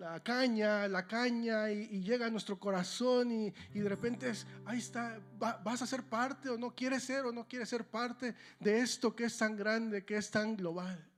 la 0.03 0.18
caña, 0.20 0.88
la 0.88 1.07
caña 1.07 1.70
y, 1.70 2.03
llega 2.03 2.26
a 2.26 2.30
nuestro 2.30 2.59
corazón 2.59 3.30
y, 3.30 3.50
de 3.72 3.88
repente 3.88 4.30
es, 4.30 4.46
ahí 4.64 4.78
está, 4.78 5.20
vas 5.38 5.80
a 5.80 5.86
ser 5.86 6.03
parte 6.03 6.48
o 6.48 6.59
no 6.59 6.74
quieres 6.74 7.05
ser 7.05 7.24
o 7.24 7.32
no 7.32 7.46
quieres 7.46 7.68
ser 7.68 7.84
parte 7.84 8.34
de 8.59 8.80
esto 8.80 9.14
que 9.14 9.24
es 9.24 9.38
tan 9.38 9.57
grande, 9.57 10.05
que 10.05 10.16
es 10.16 10.28
tan 10.30 10.57
global. 10.57 11.09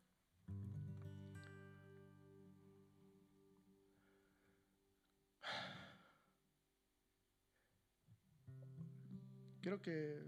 Quiero 9.62 9.80
que 9.80 10.22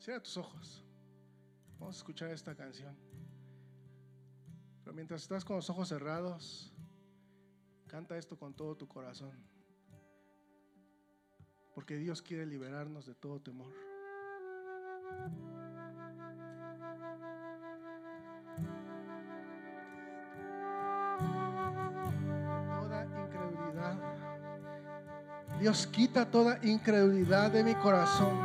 cierra 0.00 0.20
tus 0.20 0.36
ojos. 0.36 0.84
Vamos 1.78 1.94
a 1.94 1.98
escuchar 1.98 2.32
esta 2.32 2.56
canción. 2.56 3.17
Mientras 4.94 5.22
estás 5.22 5.44
con 5.44 5.56
los 5.56 5.70
ojos 5.70 5.88
cerrados, 5.88 6.72
canta 7.86 8.16
esto 8.16 8.36
con 8.36 8.54
todo 8.54 8.76
tu 8.76 8.88
corazón. 8.88 9.32
Porque 11.74 11.96
Dios 11.96 12.22
quiere 12.22 12.44
liberarnos 12.46 13.06
de 13.06 13.14
todo 13.14 13.40
temor. 13.40 13.72
Dios 25.60 25.88
quita 25.88 26.30
toda 26.30 26.58
incredulidad 26.62 27.50
de 27.50 27.64
mi 27.64 27.74
corazón. 27.74 28.38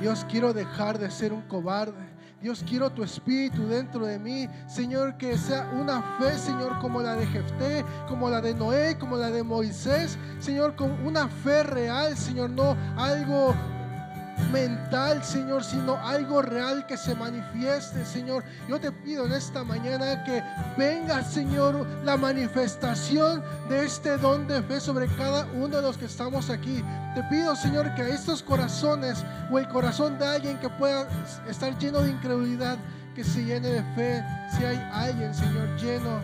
Dios 0.00 0.26
quiero 0.28 0.52
dejar 0.52 0.98
de 0.98 1.10
ser 1.10 1.32
un 1.32 1.42
cobarde. 1.42 2.13
Dios 2.44 2.62
quiero 2.68 2.90
tu 2.90 3.02
espíritu 3.02 3.66
dentro 3.66 4.04
de 4.04 4.18
mí. 4.18 4.46
Señor, 4.66 5.16
que 5.16 5.38
sea 5.38 5.66
una 5.80 6.02
fe, 6.18 6.36
Señor, 6.36 6.78
como 6.78 7.00
la 7.00 7.14
de 7.14 7.26
Jefté, 7.26 7.82
como 8.06 8.28
la 8.28 8.42
de 8.42 8.52
Noé, 8.52 8.98
como 8.98 9.16
la 9.16 9.30
de 9.30 9.42
Moisés. 9.42 10.18
Señor, 10.40 10.76
con 10.76 10.90
una 11.06 11.26
fe 11.26 11.62
real, 11.62 12.14
Señor, 12.18 12.50
no 12.50 12.76
algo 12.98 13.54
mental, 14.54 15.24
Señor, 15.24 15.64
sino 15.64 15.96
algo 15.96 16.40
real 16.40 16.86
que 16.86 16.96
se 16.96 17.16
manifieste, 17.16 18.06
Señor. 18.06 18.44
Yo 18.68 18.78
te 18.78 18.92
pido 18.92 19.26
en 19.26 19.32
esta 19.32 19.64
mañana 19.64 20.22
que 20.22 20.44
venga, 20.78 21.24
Señor, 21.24 21.84
la 22.04 22.16
manifestación 22.16 23.42
de 23.68 23.84
este 23.84 24.16
don 24.16 24.46
de 24.46 24.62
fe 24.62 24.78
sobre 24.78 25.08
cada 25.16 25.44
uno 25.54 25.76
de 25.76 25.82
los 25.82 25.98
que 25.98 26.04
estamos 26.04 26.50
aquí. 26.50 26.84
Te 27.16 27.24
pido, 27.24 27.56
Señor, 27.56 27.92
que 27.96 28.02
a 28.02 28.08
estos 28.08 28.44
corazones 28.44 29.24
o 29.50 29.58
el 29.58 29.66
corazón 29.66 30.20
de 30.20 30.26
alguien 30.26 30.56
que 30.60 30.68
pueda 30.68 31.08
estar 31.48 31.76
lleno 31.78 32.00
de 32.02 32.10
incredulidad, 32.12 32.78
que 33.16 33.24
se 33.24 33.44
llene 33.44 33.68
de 33.68 33.82
fe. 33.96 34.24
Si 34.56 34.64
hay 34.64 34.76
alguien, 34.92 35.34
Señor, 35.34 35.68
lleno 35.80 36.20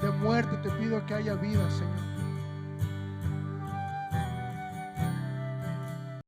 de 0.00 0.10
muerte, 0.12 0.56
te 0.62 0.70
pido 0.78 1.04
que 1.04 1.12
haya 1.12 1.34
vida, 1.34 1.70
Señor. 1.70 2.17